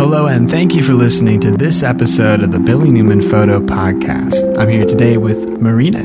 Hello, 0.00 0.26
and 0.26 0.50
thank 0.50 0.74
you 0.74 0.82
for 0.82 0.94
listening 0.94 1.40
to 1.40 1.50
this 1.50 1.82
episode 1.82 2.40
of 2.42 2.52
the 2.52 2.58
Billy 2.58 2.90
Newman 2.90 3.20
Photo 3.20 3.60
Podcast. 3.60 4.58
I'm 4.58 4.70
here 4.70 4.86
today 4.86 5.18
with 5.18 5.46
Marina, 5.60 6.04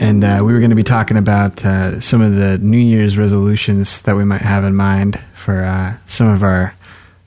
and 0.00 0.22
uh, 0.22 0.42
we 0.44 0.52
were 0.52 0.60
going 0.60 0.70
to 0.70 0.76
be 0.76 0.84
talking 0.84 1.16
about 1.16 1.64
uh, 1.64 2.00
some 2.00 2.22
of 2.22 2.36
the 2.36 2.58
New 2.58 2.78
Year's 2.78 3.18
resolutions 3.18 4.00
that 4.02 4.14
we 4.14 4.24
might 4.24 4.42
have 4.42 4.62
in 4.62 4.76
mind 4.76 5.18
for 5.34 5.64
uh, 5.64 5.96
some 6.06 6.28
of 6.28 6.44
our 6.44 6.72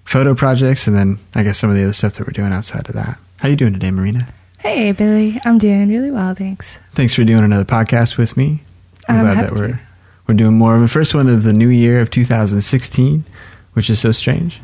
photo 0.05 0.33
projects, 0.33 0.87
and 0.87 0.95
then 0.97 1.19
I 1.35 1.43
guess 1.43 1.57
some 1.57 1.69
of 1.69 1.75
the 1.75 1.83
other 1.83 1.91
stuff 1.91 2.13
that 2.13 2.25
we're 2.25 2.31
doing 2.31 2.53
outside 2.53 2.87
of 2.87 2.95
that. 2.95 3.17
How 3.39 3.49
are 3.49 3.51
you 3.51 3.57
doing 3.57 3.73
today, 3.73 3.91
Marina? 3.91 4.25
Hey, 4.59 4.93
Billy. 4.93 5.41
I'm 5.43 5.57
doing 5.57 5.89
really 5.89 6.11
well, 6.11 6.33
thanks. 6.33 6.79
Thanks 6.93 7.13
for 7.13 7.25
doing 7.25 7.43
another 7.43 7.65
podcast 7.65 8.17
with 8.17 8.37
me. 8.37 8.61
I'm, 9.09 9.17
I'm 9.17 9.25
glad 9.25 9.35
happy 9.35 9.47
that 9.49 9.61
we're 9.61 9.67
to. 9.67 9.79
we're 10.27 10.35
doing 10.35 10.57
more 10.57 10.77
of 10.77 10.81
a 10.81 10.87
first 10.87 11.13
one 11.13 11.27
of 11.27 11.43
the 11.43 11.51
new 11.51 11.67
year 11.67 11.99
of 11.99 12.09
2016, 12.09 13.25
which 13.73 13.89
is 13.89 13.99
so 13.99 14.13
strange. 14.13 14.61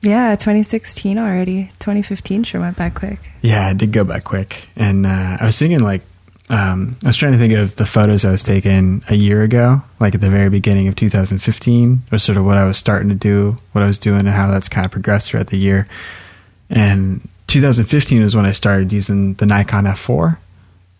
Yeah, 0.00 0.34
2016 0.36 1.18
already. 1.18 1.72
2015 1.80 2.44
sure 2.44 2.60
went 2.60 2.76
by 2.76 2.90
quick. 2.90 3.18
Yeah, 3.42 3.70
it 3.70 3.78
did 3.78 3.92
go 3.92 4.04
by 4.04 4.20
quick. 4.20 4.68
And 4.76 5.06
uh, 5.06 5.38
I 5.40 5.46
was 5.46 5.58
thinking, 5.58 5.80
like, 5.80 6.02
um, 6.50 6.96
I 7.04 7.08
was 7.08 7.16
trying 7.16 7.32
to 7.32 7.38
think 7.38 7.52
of 7.52 7.76
the 7.76 7.84
photos 7.84 8.24
I 8.24 8.30
was 8.30 8.42
taking 8.42 9.02
a 9.08 9.14
year 9.14 9.42
ago, 9.42 9.82
like 10.00 10.14
at 10.14 10.20
the 10.20 10.30
very 10.30 10.48
beginning 10.48 10.88
of 10.88 10.96
2015, 10.96 12.02
or 12.10 12.18
sort 12.18 12.38
of 12.38 12.44
what 12.44 12.56
I 12.56 12.64
was 12.64 12.78
starting 12.78 13.08
to 13.10 13.14
do, 13.14 13.56
what 13.72 13.82
I 13.82 13.86
was 13.86 13.98
doing, 13.98 14.20
and 14.20 14.28
how 14.28 14.50
that's 14.50 14.68
kind 14.68 14.84
of 14.86 14.90
progressed 14.92 15.30
throughout 15.30 15.48
the 15.48 15.58
year. 15.58 15.86
And 16.70 17.28
2015 17.48 18.22
was 18.22 18.34
when 18.34 18.46
I 18.46 18.52
started 18.52 18.92
using 18.92 19.34
the 19.34 19.46
Nikon 19.46 19.84
F4 19.84 20.38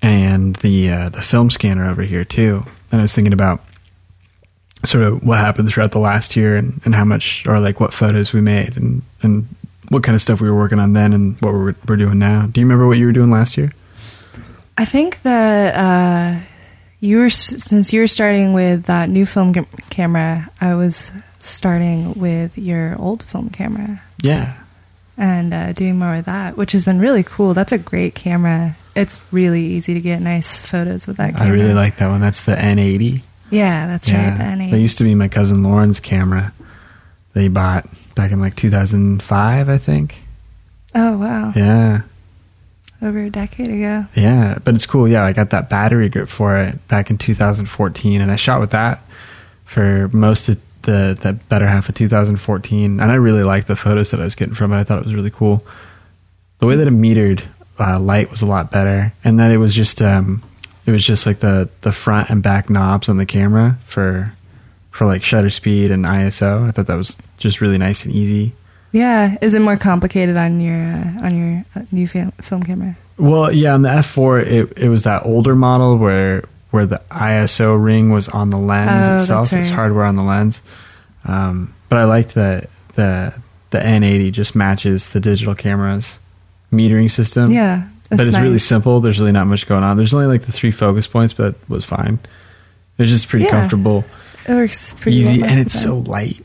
and 0.02 0.56
the 0.56 0.90
uh, 0.90 1.08
the 1.08 1.22
film 1.22 1.50
scanner 1.50 1.88
over 1.88 2.02
here 2.02 2.24
too. 2.24 2.64
And 2.90 3.00
I 3.00 3.02
was 3.02 3.14
thinking 3.14 3.32
about 3.32 3.60
sort 4.84 5.04
of 5.04 5.24
what 5.24 5.38
happened 5.38 5.68
throughout 5.70 5.90
the 5.90 5.98
last 5.98 6.36
year 6.36 6.56
and, 6.56 6.80
and 6.84 6.94
how 6.94 7.04
much 7.04 7.44
or 7.46 7.58
like 7.60 7.80
what 7.80 7.92
photos 7.92 8.32
we 8.32 8.40
made 8.40 8.76
and, 8.76 9.02
and 9.22 9.46
what 9.88 10.02
kind 10.04 10.14
of 10.14 10.22
stuff 10.22 10.40
we 10.40 10.48
were 10.50 10.56
working 10.56 10.78
on 10.78 10.92
then 10.92 11.12
and 11.12 11.36
what 11.40 11.52
we're, 11.52 11.74
we're 11.88 11.96
doing 11.96 12.18
now. 12.18 12.46
Do 12.46 12.60
you 12.60 12.66
remember 12.66 12.86
what 12.86 12.98
you 12.98 13.06
were 13.06 13.12
doing 13.12 13.30
last 13.30 13.56
year? 13.56 13.72
I 14.76 14.84
think 14.84 15.20
that 15.22 15.74
uh, 15.74 16.40
you 17.00 17.18
were 17.18 17.30
since 17.30 17.92
you 17.92 18.00
were 18.00 18.06
starting 18.06 18.52
with 18.52 18.84
that 18.84 19.08
new 19.08 19.26
film 19.26 19.52
cam- 19.54 19.66
camera. 19.90 20.48
I 20.60 20.74
was 20.76 21.10
starting 21.40 22.14
with 22.14 22.56
your 22.58 22.96
old 23.00 23.22
film 23.22 23.48
camera 23.50 24.00
Yeah. 24.22 24.56
and 25.16 25.52
uh, 25.54 25.72
doing 25.72 25.98
more 25.98 26.12
with 26.16 26.26
that, 26.26 26.56
which 26.56 26.72
has 26.72 26.84
been 26.84 27.00
really 27.00 27.22
cool. 27.24 27.54
That's 27.54 27.72
a 27.72 27.78
great 27.78 28.14
camera. 28.14 28.76
It's 28.94 29.20
really 29.32 29.64
easy 29.64 29.94
to 29.94 30.00
get 30.00 30.20
nice 30.20 30.60
photos 30.60 31.06
with 31.06 31.16
that 31.16 31.34
camera. 31.36 31.48
I 31.48 31.50
really 31.50 31.74
like 31.74 31.96
that 31.98 32.08
one. 32.08 32.20
That's 32.20 32.42
the 32.42 32.54
N80. 32.54 33.22
Yeah, 33.50 33.86
that's 33.86 34.10
right. 34.12 34.56
The 34.58 34.70
That 34.70 34.78
used 34.80 34.98
to 34.98 35.04
be 35.04 35.14
my 35.14 35.28
cousin 35.28 35.62
Lauren's 35.62 36.00
camera 36.00 36.52
that 37.32 37.40
he 37.40 37.48
bought 37.48 37.86
back 38.14 38.32
in 38.32 38.40
like 38.40 38.56
2005, 38.56 39.68
I 39.68 39.78
think. 39.78 40.22
oh 40.94 41.16
wow, 41.18 41.52
Yeah. 41.54 42.02
over 43.00 43.18
a 43.20 43.30
decade 43.30 43.68
ago. 43.68 44.06
Yeah, 44.14 44.58
but 44.64 44.74
it's 44.74 44.86
cool. 44.86 45.06
Yeah, 45.08 45.24
I 45.24 45.32
got 45.32 45.50
that 45.50 45.68
battery 45.70 46.08
grip 46.08 46.28
for 46.28 46.56
it 46.56 46.86
back 46.88 47.10
in 47.10 47.18
2014, 47.18 48.20
and 48.20 48.30
I 48.30 48.36
shot 48.36 48.60
with 48.60 48.70
that 48.70 49.00
for 49.64 50.08
most 50.12 50.48
of 50.48 50.58
the 50.82 51.16
the 51.20 51.34
better 51.48 51.66
half 51.66 51.88
of 51.88 51.94
2014, 51.94 53.00
and 53.00 53.12
I 53.12 53.14
really 53.14 53.42
liked 53.44 53.68
the 53.68 53.76
photos 53.76 54.10
that 54.10 54.20
I 54.20 54.24
was 54.24 54.34
getting 54.34 54.54
from 54.54 54.72
it. 54.72 54.76
I 54.78 54.84
thought 54.84 54.98
it 54.98 55.04
was 55.04 55.14
really 55.14 55.30
cool. 55.30 55.64
The 56.58 56.66
way 56.66 56.74
that 56.76 56.86
it 56.88 56.92
metered 56.92 57.42
uh, 57.78 58.00
light 58.00 58.30
was 58.30 58.42
a 58.42 58.46
lot 58.46 58.70
better, 58.72 59.12
and 59.22 59.38
then 59.38 59.52
it 59.52 59.58
was 59.58 59.74
just 59.74 60.02
um, 60.02 60.42
it 60.88 60.92
was 60.92 61.04
just 61.04 61.26
like 61.26 61.40
the 61.40 61.68
the 61.82 61.92
front 61.92 62.30
and 62.30 62.42
back 62.42 62.68
knobs 62.70 63.08
on 63.08 63.18
the 63.18 63.26
camera 63.26 63.78
for 63.84 64.32
for 64.90 65.06
like 65.06 65.22
shutter 65.22 65.50
speed 65.50 65.90
and 65.90 66.04
ISO. 66.04 66.66
I 66.66 66.70
thought 66.72 66.86
that 66.88 66.96
was 66.96 67.16
just 67.36 67.60
really 67.60 67.78
nice 67.78 68.04
and 68.04 68.12
easy. 68.14 68.54
Yeah, 68.90 69.36
is 69.42 69.52
it 69.52 69.60
more 69.60 69.76
complicated 69.76 70.36
on 70.38 70.60
your 70.60 70.74
uh, 70.80 71.26
on 71.26 71.38
your 71.38 71.64
uh, 71.76 71.82
new 71.92 72.08
film, 72.08 72.32
film 72.40 72.62
camera? 72.62 72.96
Well, 73.18 73.52
yeah, 73.52 73.74
on 73.74 73.82
the 73.82 73.90
F4, 73.90 74.46
it 74.46 74.72
it 74.78 74.88
was 74.88 75.02
that 75.02 75.26
older 75.26 75.54
model 75.54 75.98
where 75.98 76.44
where 76.70 76.86
the 76.86 77.00
ISO 77.10 77.82
ring 77.82 78.10
was 78.10 78.28
on 78.28 78.50
the 78.50 78.58
lens 78.58 79.06
Oh, 79.08 79.14
itself. 79.16 79.42
that's 79.44 79.52
It 79.52 79.58
was 79.58 79.70
hardware 79.70 80.04
on 80.04 80.16
the 80.16 80.22
lens. 80.22 80.62
Um, 81.24 81.74
but 81.90 81.98
I 81.98 82.04
liked 82.04 82.34
that 82.34 82.70
the 82.94 83.34
the 83.70 83.78
N80 83.78 84.32
just 84.32 84.54
matches 84.56 85.10
the 85.10 85.20
digital 85.20 85.54
camera's 85.54 86.18
metering 86.72 87.10
system. 87.10 87.50
Yeah, 87.50 87.88
but 88.08 88.16
that's 88.18 88.28
it's 88.28 88.38
really 88.38 88.58
simple. 88.58 89.00
There's 89.00 89.18
really 89.18 89.32
not 89.32 89.46
much 89.46 89.66
going 89.66 89.84
on. 89.84 89.96
There's 89.96 90.14
only 90.14 90.26
like 90.26 90.42
the 90.42 90.52
three 90.52 90.70
focus 90.70 91.06
points, 91.06 91.32
but 91.34 91.54
it 91.54 91.68
was 91.68 91.84
fine. 91.84 92.18
It's 92.98 93.10
just 93.10 93.28
pretty 93.28 93.44
Yeah. 93.44 93.52
comfortable, 93.52 94.04
It 94.48 94.52
works 94.54 94.94
pretty 94.98 95.18
easy, 95.18 95.40
well 95.40 95.50
and 95.50 95.60
it's 95.60 95.78
so 95.80 95.98
light. 95.98 96.40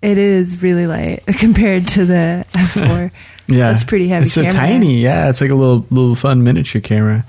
It 0.00 0.18
is 0.18 0.62
really 0.62 0.86
light 0.86 1.22
compared 1.38 1.86
to 1.88 2.04
the 2.04 2.44
F4. 2.54 3.10
Yeah, 3.48 3.72
It's 3.72 3.84
pretty 3.84 4.08
heavy 4.08 4.26
It's 4.26 4.34
so 4.34 4.42
camera. 4.42 4.56
tiny. 4.56 5.00
Yeah, 5.00 5.28
it's 5.28 5.40
like 5.40 5.50
a 5.50 5.54
little 5.54 5.84
little 5.90 6.14
fun 6.14 6.42
miniature 6.44 6.80
camera. 6.80 7.26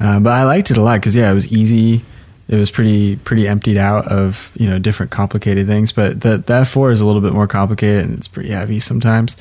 Uh, 0.00 0.18
but 0.20 0.30
I 0.30 0.42
liked 0.44 0.70
it 0.72 0.76
a 0.76 0.82
lot 0.82 1.00
because 1.00 1.14
yeah, 1.14 1.30
it 1.30 1.34
was 1.34 1.46
easy. 1.46 2.04
It 2.48 2.56
was 2.56 2.70
pretty 2.72 3.16
pretty 3.16 3.46
emptied 3.48 3.78
out 3.78 4.08
of 4.08 4.50
you 4.56 4.68
know 4.68 4.78
different 4.80 5.12
complicated 5.12 5.66
things. 5.68 5.92
But 5.92 6.20
the 6.20 6.38
the 6.38 6.52
F4 6.64 6.92
is 6.92 7.00
a 7.00 7.06
little 7.06 7.22
bit 7.22 7.32
more 7.32 7.46
complicated 7.46 8.04
and 8.04 8.18
it's 8.18 8.28
pretty 8.28 8.50
heavy 8.50 8.80
sometimes. 8.80 9.36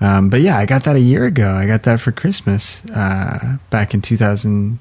Um, 0.00 0.30
but 0.30 0.40
yeah, 0.40 0.56
I 0.56 0.66
got 0.66 0.84
that 0.84 0.96
a 0.96 1.00
year 1.00 1.26
ago. 1.26 1.52
I 1.52 1.66
got 1.66 1.82
that 1.82 2.00
for 2.00 2.12
Christmas 2.12 2.84
uh, 2.86 3.58
back 3.68 3.92
in 3.92 4.00
2000, 4.00 4.78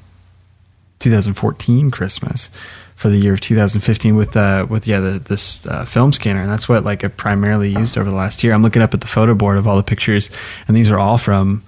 2014 0.99 1.91
Christmas 1.91 2.49
for 2.95 3.09
the 3.09 3.17
year 3.17 3.33
of 3.33 3.39
2015 3.39 4.17
with 4.17 4.35
uh 4.35 4.65
with 4.69 4.85
yeah 4.85 4.99
the, 4.99 5.19
this 5.19 5.65
uh, 5.67 5.85
film 5.85 6.11
scanner 6.11 6.41
and 6.41 6.51
that's 6.51 6.67
what 6.67 6.83
like 6.83 7.05
I 7.05 7.07
primarily 7.07 7.69
used 7.69 7.97
over 7.97 8.09
the 8.09 8.15
last 8.15 8.43
year. 8.43 8.53
I'm 8.53 8.61
looking 8.61 8.81
up 8.81 8.93
at 8.93 8.99
the 8.99 9.07
photo 9.07 9.33
board 9.33 9.57
of 9.57 9.65
all 9.65 9.77
the 9.77 9.83
pictures 9.83 10.29
and 10.67 10.75
these 10.75 10.91
are 10.91 10.99
all 10.99 11.17
from 11.17 11.63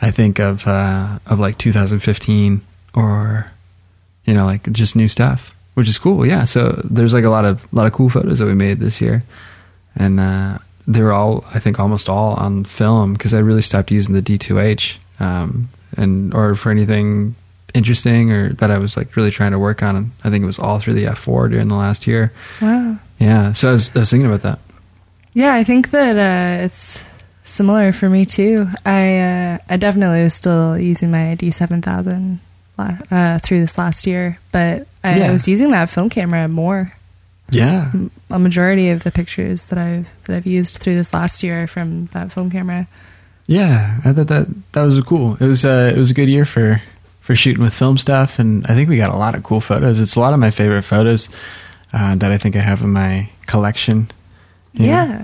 I 0.00 0.10
think 0.10 0.40
of 0.40 0.66
uh 0.66 1.20
of 1.26 1.38
like 1.38 1.56
2015 1.58 2.62
or 2.94 3.52
you 4.24 4.34
know 4.34 4.44
like 4.44 4.72
just 4.72 4.96
new 4.96 5.06
stuff 5.06 5.54
which 5.74 5.88
is 5.88 5.98
cool. 5.98 6.26
Yeah, 6.26 6.44
so 6.44 6.80
there's 6.84 7.14
like 7.14 7.24
a 7.24 7.30
lot 7.30 7.44
of 7.44 7.72
lot 7.72 7.86
of 7.86 7.92
cool 7.92 8.10
photos 8.10 8.40
that 8.40 8.46
we 8.46 8.54
made 8.54 8.78
this 8.78 9.00
year 9.00 9.22
and 9.94 10.20
they 10.92 11.02
were 11.02 11.12
all 11.12 11.44
I 11.54 11.58
think 11.58 11.78
almost 11.80 12.08
all 12.08 12.34
on 12.34 12.64
film 12.64 13.12
because 13.14 13.34
I 13.34 13.38
really 13.38 13.62
stopped 13.62 13.90
using 13.90 14.14
the 14.14 14.22
D2H 14.22 14.96
um 15.20 15.68
and 15.96 16.32
or 16.34 16.54
for 16.54 16.70
anything 16.70 17.34
interesting 17.74 18.30
or 18.32 18.52
that 18.54 18.70
I 18.70 18.78
was 18.78 18.96
like 18.96 19.16
really 19.16 19.30
trying 19.30 19.52
to 19.52 19.58
work 19.58 19.82
on. 19.82 20.12
I 20.24 20.30
think 20.30 20.42
it 20.42 20.46
was 20.46 20.58
all 20.58 20.78
through 20.78 20.94
the 20.94 21.04
F4 21.06 21.50
during 21.50 21.68
the 21.68 21.76
last 21.76 22.06
year. 22.06 22.32
Wow. 22.60 22.98
Yeah, 23.18 23.52
so 23.52 23.68
I 23.70 23.72
was, 23.72 23.94
I 23.96 24.00
was 24.00 24.10
thinking 24.10 24.26
about 24.26 24.42
that. 24.42 24.58
Yeah, 25.32 25.54
I 25.54 25.64
think 25.64 25.90
that 25.92 26.16
uh, 26.16 26.64
it's 26.64 27.02
similar 27.44 27.92
for 27.92 28.10
me 28.10 28.26
too. 28.26 28.66
I 28.84 29.18
uh, 29.18 29.58
I 29.68 29.76
definitely 29.78 30.22
was 30.24 30.34
still 30.34 30.78
using 30.78 31.10
my 31.10 31.36
D7000 31.38 32.38
uh, 32.78 33.38
through 33.38 33.60
this 33.60 33.78
last 33.78 34.06
year, 34.06 34.38
but 34.50 34.86
I, 35.04 35.18
Yeah. 35.18 35.28
I 35.28 35.32
was 35.32 35.46
using 35.48 35.68
that 35.68 35.88
film 35.88 36.10
camera 36.10 36.48
more. 36.48 36.92
Yeah, 37.52 37.92
A 38.30 38.38
majority 38.38 38.90
of 38.90 39.04
the 39.04 39.10
pictures 39.10 39.66
that 39.66 39.78
I've 39.78 40.06
that 40.24 40.36
I've 40.36 40.46
used 40.46 40.78
through 40.78 40.94
this 40.96 41.12
last 41.12 41.42
year 41.42 41.66
from 41.66 42.06
that 42.12 42.32
film 42.32 42.50
camera. 42.50 42.86
yeah, 43.46 44.00
I 44.04 44.12
thought 44.12 44.28
that 44.28 44.46
that 44.72 44.82
was 44.82 45.00
cool. 45.04 45.36
It 45.40 45.46
was 45.46 45.64
uh, 45.66 45.92
it 45.94 45.98
was 45.98 46.10
a 46.10 46.14
good 46.14 46.28
year 46.28 46.44
for 46.44 46.80
for 47.20 47.36
shooting 47.36 47.62
with 47.62 47.74
film 47.74 47.98
stuff, 47.98 48.38
and 48.38 48.66
I 48.66 48.74
think 48.74 48.88
we 48.88 48.96
got 48.96 49.10
a 49.14 49.16
lot 49.16 49.34
of 49.34 49.42
cool 49.42 49.60
photos. 49.60 50.00
It's 50.00 50.16
a 50.16 50.20
lot 50.20 50.32
of 50.32 50.40
my 50.40 50.50
favorite 50.50 50.82
photos 50.82 51.28
uh, 51.92 52.14
that 52.16 52.32
I 52.32 52.38
think 52.38 52.56
I 52.56 52.60
have 52.60 52.82
in 52.82 52.90
my 52.90 53.28
collection. 53.46 54.10
you 54.72 54.86
know? 54.86 54.92
Yeah. 54.92 55.22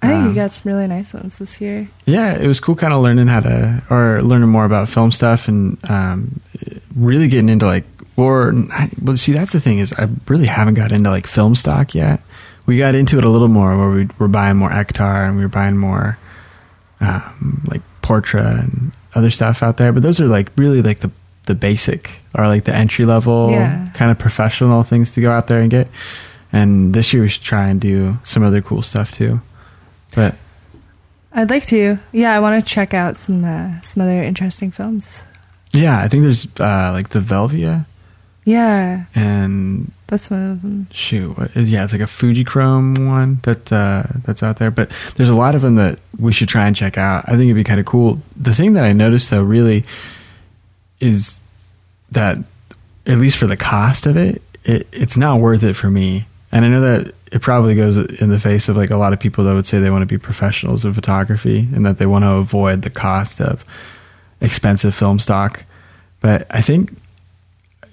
I 0.00 0.08
think 0.08 0.20
Um, 0.22 0.28
you 0.28 0.34
got 0.34 0.52
some 0.52 0.70
really 0.72 0.86
nice 0.86 1.14
ones 1.14 1.38
this 1.38 1.60
year. 1.62 1.88
yeah, 2.04 2.36
it 2.36 2.46
was 2.46 2.60
cool 2.60 2.74
kind 2.76 2.92
of 2.92 3.00
learning 3.02 3.26
how 3.26 3.40
to, 3.40 3.82
or 3.88 4.20
learning 4.22 4.50
more 4.50 4.66
about 4.66 4.88
film 4.90 5.10
stuff 5.10 5.48
and 5.48 5.78
um, 5.90 6.40
really 6.94 7.26
getting 7.26 7.48
into 7.48 7.64
like, 7.66 7.84
or, 8.16 8.54
well, 9.02 9.16
see, 9.16 9.32
that's 9.32 9.52
the 9.52 9.60
thing 9.60 9.78
is 9.78 9.92
I 9.92 10.08
really 10.28 10.46
haven't 10.46 10.74
got 10.74 10.92
into 10.92 11.10
like 11.10 11.26
film 11.26 11.54
stock 11.54 11.94
yet. 11.94 12.20
We 12.66 12.78
got 12.78 12.94
into 12.94 13.18
it 13.18 13.24
a 13.24 13.28
little 13.28 13.48
more 13.48 13.76
where 13.76 13.90
we 13.90 14.08
were 14.18 14.28
buying 14.28 14.56
more 14.56 14.70
Ektar 14.70 15.26
and 15.28 15.36
we 15.36 15.42
were 15.42 15.48
buying 15.48 15.76
more 15.76 16.16
um, 17.00 17.62
like 17.66 17.82
Portra 18.02 18.60
and 18.60 18.92
other 19.14 19.30
stuff 19.30 19.62
out 19.62 19.76
there. 19.76 19.92
But 19.92 20.02
those 20.02 20.20
are 20.20 20.26
like 20.26 20.50
really 20.56 20.80
like 20.82 21.00
the, 21.00 21.10
the 21.46 21.54
basic 21.54 22.22
or 22.34 22.46
like 22.46 22.64
the 22.64 22.74
entry 22.74 23.04
level 23.04 23.50
Yeah. 23.50 23.88
kind 23.94 24.10
of 24.10 24.18
professional 24.18 24.82
things 24.82 25.12
to 25.12 25.20
go 25.20 25.30
out 25.30 25.46
there 25.48 25.60
and 25.60 25.70
get. 25.70 25.88
And 26.52 26.94
this 26.94 27.12
year 27.12 27.22
we 27.22 27.28
should 27.28 27.42
try 27.42 27.68
and 27.68 27.80
do 27.80 28.16
some 28.24 28.44
other 28.44 28.62
cool 28.62 28.80
stuff 28.82 29.10
too. 29.12 29.40
But 30.14 30.36
I'd 31.32 31.50
like 31.50 31.66
to. 31.66 31.98
Yeah, 32.12 32.34
I 32.34 32.38
want 32.38 32.64
to 32.64 32.70
check 32.70 32.94
out 32.94 33.16
some 33.16 33.44
uh, 33.44 33.80
some 33.82 34.02
other 34.04 34.22
interesting 34.22 34.70
films. 34.70 35.22
Yeah, 35.72 35.98
I 35.98 36.06
think 36.06 36.22
there's 36.22 36.46
uh, 36.60 36.92
like 36.92 37.08
the 37.08 37.18
Velvia 37.18 37.86
Yeah, 38.44 39.04
and 39.14 39.90
that's 40.06 40.30
one 40.30 40.50
of 40.50 40.62
them. 40.62 40.86
shoot, 40.92 41.34
yeah, 41.54 41.84
it's 41.84 41.92
like 41.92 42.02
a 42.02 42.04
Fujichrome 42.04 43.08
one 43.08 43.40
that 43.42 43.72
uh, 43.72 44.04
that's 44.24 44.42
out 44.42 44.58
there. 44.58 44.70
But 44.70 44.92
there's 45.16 45.30
a 45.30 45.34
lot 45.34 45.54
of 45.54 45.62
them 45.62 45.76
that 45.76 45.98
we 46.18 46.32
should 46.32 46.48
try 46.48 46.66
and 46.66 46.76
check 46.76 46.98
out. 46.98 47.24
I 47.26 47.32
think 47.32 47.44
it'd 47.44 47.56
be 47.56 47.64
kind 47.64 47.80
of 47.80 47.86
cool. 47.86 48.20
The 48.36 48.54
thing 48.54 48.74
that 48.74 48.84
I 48.84 48.92
noticed 48.92 49.30
though, 49.30 49.42
really, 49.42 49.84
is 51.00 51.38
that 52.12 52.38
at 53.06 53.18
least 53.18 53.38
for 53.38 53.46
the 53.46 53.56
cost 53.56 54.06
of 54.06 54.16
it, 54.16 54.42
it 54.64 54.86
it's 54.92 55.16
not 55.16 55.40
worth 55.40 55.62
it 55.62 55.74
for 55.74 55.90
me. 55.90 56.26
And 56.52 56.64
I 56.64 56.68
know 56.68 56.82
that 56.82 57.14
it 57.32 57.40
probably 57.40 57.74
goes 57.74 57.96
in 57.96 58.30
the 58.30 58.38
face 58.38 58.68
of 58.68 58.76
like 58.76 58.90
a 58.90 58.96
lot 58.96 59.12
of 59.12 59.20
people 59.20 59.44
that 59.44 59.54
would 59.54 59.66
say 59.66 59.80
they 59.80 59.90
want 59.90 60.02
to 60.02 60.06
be 60.06 60.18
professionals 60.18 60.84
in 60.84 60.92
photography 60.94 61.66
and 61.74 61.84
that 61.86 61.98
they 61.98 62.06
want 62.06 62.24
to 62.24 62.30
avoid 62.30 62.82
the 62.82 62.90
cost 62.90 63.40
of 63.40 63.64
expensive 64.40 64.94
film 64.94 65.18
stock. 65.18 65.64
But 66.20 66.46
I 66.50 66.60
think 66.60 66.96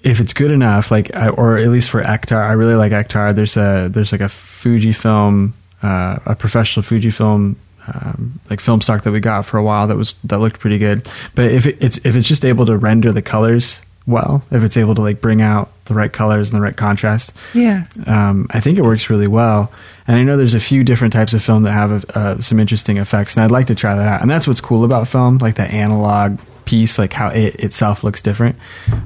if 0.02 0.20
it's 0.20 0.32
good 0.32 0.50
enough, 0.50 0.90
like 0.90 1.10
or 1.14 1.58
at 1.58 1.68
least 1.68 1.90
for 1.90 2.02
Ektar, 2.02 2.42
I 2.42 2.52
really 2.52 2.74
like 2.74 2.92
Ektar. 2.92 3.34
There's 3.34 3.56
a 3.56 3.88
there's 3.90 4.12
like 4.12 4.20
a 4.20 4.24
Fujifilm, 4.24 5.52
uh, 5.82 6.18
a 6.26 6.34
professional 6.34 6.84
Fujifilm 6.84 7.56
um, 7.86 8.40
like 8.48 8.60
film 8.60 8.80
stock 8.80 9.02
that 9.02 9.12
we 9.12 9.20
got 9.20 9.44
for 9.44 9.58
a 9.58 9.62
while 9.62 9.86
that 9.88 9.96
was 9.96 10.14
that 10.24 10.38
looked 10.38 10.60
pretty 10.60 10.78
good. 10.78 11.08
But 11.34 11.50
if 11.50 11.66
it, 11.66 11.78
it's 11.80 11.98
if 11.98 12.16
it's 12.16 12.28
just 12.28 12.44
able 12.44 12.66
to 12.66 12.76
render 12.76 13.12
the 13.12 13.22
colors 13.22 13.80
well, 14.06 14.42
if 14.50 14.64
it's 14.64 14.76
able 14.76 14.96
to 14.96 15.00
like 15.00 15.20
bring 15.20 15.42
out 15.42 15.70
the 15.84 15.94
right 15.94 16.12
colors 16.12 16.50
and 16.50 16.58
the 16.58 16.62
right 16.62 16.76
contrast, 16.76 17.32
yeah, 17.54 17.86
um, 18.06 18.46
I 18.50 18.60
think 18.60 18.78
it 18.78 18.82
works 18.82 19.10
really 19.10 19.28
well. 19.28 19.72
And 20.06 20.16
I 20.16 20.24
know 20.24 20.36
there's 20.36 20.54
a 20.54 20.60
few 20.60 20.82
different 20.82 21.12
types 21.12 21.34
of 21.34 21.42
film 21.42 21.62
that 21.64 21.72
have 21.72 22.04
uh, 22.10 22.40
some 22.40 22.58
interesting 22.58 22.98
effects, 22.98 23.36
and 23.36 23.44
I'd 23.44 23.50
like 23.50 23.68
to 23.68 23.74
try 23.74 23.94
that 23.94 24.08
out. 24.08 24.22
And 24.22 24.30
that's 24.30 24.46
what's 24.46 24.60
cool 24.60 24.84
about 24.84 25.08
film, 25.08 25.38
like 25.38 25.54
the 25.54 25.62
analog 25.62 26.38
piece, 26.64 26.98
like 26.98 27.12
how 27.12 27.28
it 27.28 27.56
itself 27.56 28.04
looks 28.04 28.22
different. 28.22 28.56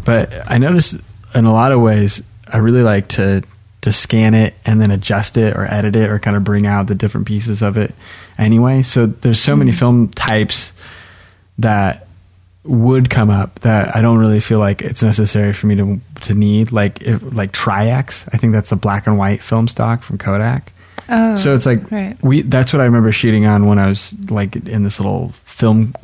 But 0.04 0.32
I 0.50 0.58
noticed 0.58 0.96
in 1.34 1.44
a 1.44 1.52
lot 1.52 1.72
of 1.72 1.80
ways, 1.80 2.22
I 2.46 2.58
really 2.58 2.82
like 2.82 3.08
to 3.10 3.42
to 3.82 3.92
scan 3.92 4.34
it 4.34 4.54
and 4.64 4.80
then 4.80 4.90
adjust 4.90 5.36
it 5.36 5.56
or 5.56 5.64
edit 5.64 5.94
it 5.94 6.10
or 6.10 6.18
kind 6.18 6.36
of 6.36 6.42
bring 6.42 6.66
out 6.66 6.88
the 6.88 6.94
different 6.94 7.26
pieces 7.26 7.62
of 7.62 7.76
it 7.76 7.94
anyway. 8.36 8.82
So 8.82 9.06
there's 9.06 9.38
so 9.38 9.54
many 9.54 9.70
mm. 9.70 9.78
film 9.78 10.08
types 10.08 10.72
that 11.58 12.08
would 12.64 13.10
come 13.10 13.30
up 13.30 13.60
that 13.60 13.94
I 13.94 14.02
don't 14.02 14.18
really 14.18 14.40
feel 14.40 14.58
like 14.58 14.82
it's 14.82 15.02
necessary 15.02 15.52
for 15.52 15.68
me 15.68 15.76
to 15.76 16.00
to 16.22 16.34
need 16.34 16.72
like 16.72 17.02
if, 17.02 17.22
like 17.22 17.52
Tri-X. 17.52 18.26
I 18.32 18.38
think 18.38 18.52
that's 18.52 18.70
the 18.70 18.76
black 18.76 19.06
and 19.06 19.18
white 19.18 19.42
film 19.42 19.68
stock 19.68 20.02
from 20.02 20.18
Kodak. 20.18 20.72
Oh, 21.08 21.36
so 21.36 21.54
it's 21.54 21.66
like 21.66 21.88
right. 21.92 22.20
we 22.22 22.42
that's 22.42 22.72
what 22.72 22.80
I 22.80 22.84
remember 22.86 23.12
shooting 23.12 23.46
on 23.46 23.66
when 23.66 23.78
I 23.78 23.86
was 23.86 24.16
like 24.30 24.56
in 24.56 24.82
this 24.82 24.98
little 24.98 25.28
film 25.44 25.94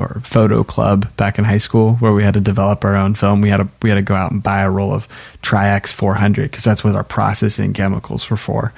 or, 0.00 0.20
photo 0.24 0.64
club 0.64 1.14
back 1.16 1.38
in 1.38 1.44
high 1.44 1.58
school 1.58 1.94
where 1.96 2.12
we 2.12 2.22
had 2.22 2.34
to 2.34 2.40
develop 2.40 2.84
our 2.84 2.96
own 2.96 3.14
film. 3.14 3.40
We 3.40 3.50
had 3.50 3.58
to 3.58 3.68
we 3.82 3.90
had 3.90 3.96
to 3.96 4.02
go 4.02 4.14
out 4.14 4.32
and 4.32 4.42
buy 4.42 4.62
a 4.62 4.70
roll 4.70 4.92
of 4.92 5.06
Tri-X 5.42 5.92
400 5.92 6.50
because 6.50 6.64
that's 6.64 6.82
what 6.82 6.94
our 6.94 7.04
processing 7.04 7.72
chemicals 7.72 8.28
were 8.30 8.36
for. 8.36 8.72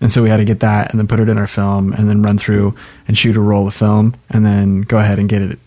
And 0.00 0.12
so 0.12 0.22
we 0.22 0.28
had 0.28 0.38
to 0.38 0.44
get 0.44 0.60
that 0.60 0.90
and 0.90 1.00
then 1.00 1.06
put 1.06 1.20
it 1.20 1.28
in 1.28 1.38
our 1.38 1.46
film 1.46 1.92
and 1.92 2.08
then 2.08 2.22
run 2.22 2.38
through 2.38 2.74
and 3.08 3.16
shoot 3.16 3.36
a 3.36 3.40
roll 3.40 3.66
of 3.66 3.74
film 3.74 4.14
and 4.28 4.44
then 4.44 4.82
go 4.82 4.98
ahead 4.98 5.18
and 5.18 5.28
get 5.28 5.42
it 5.42 5.58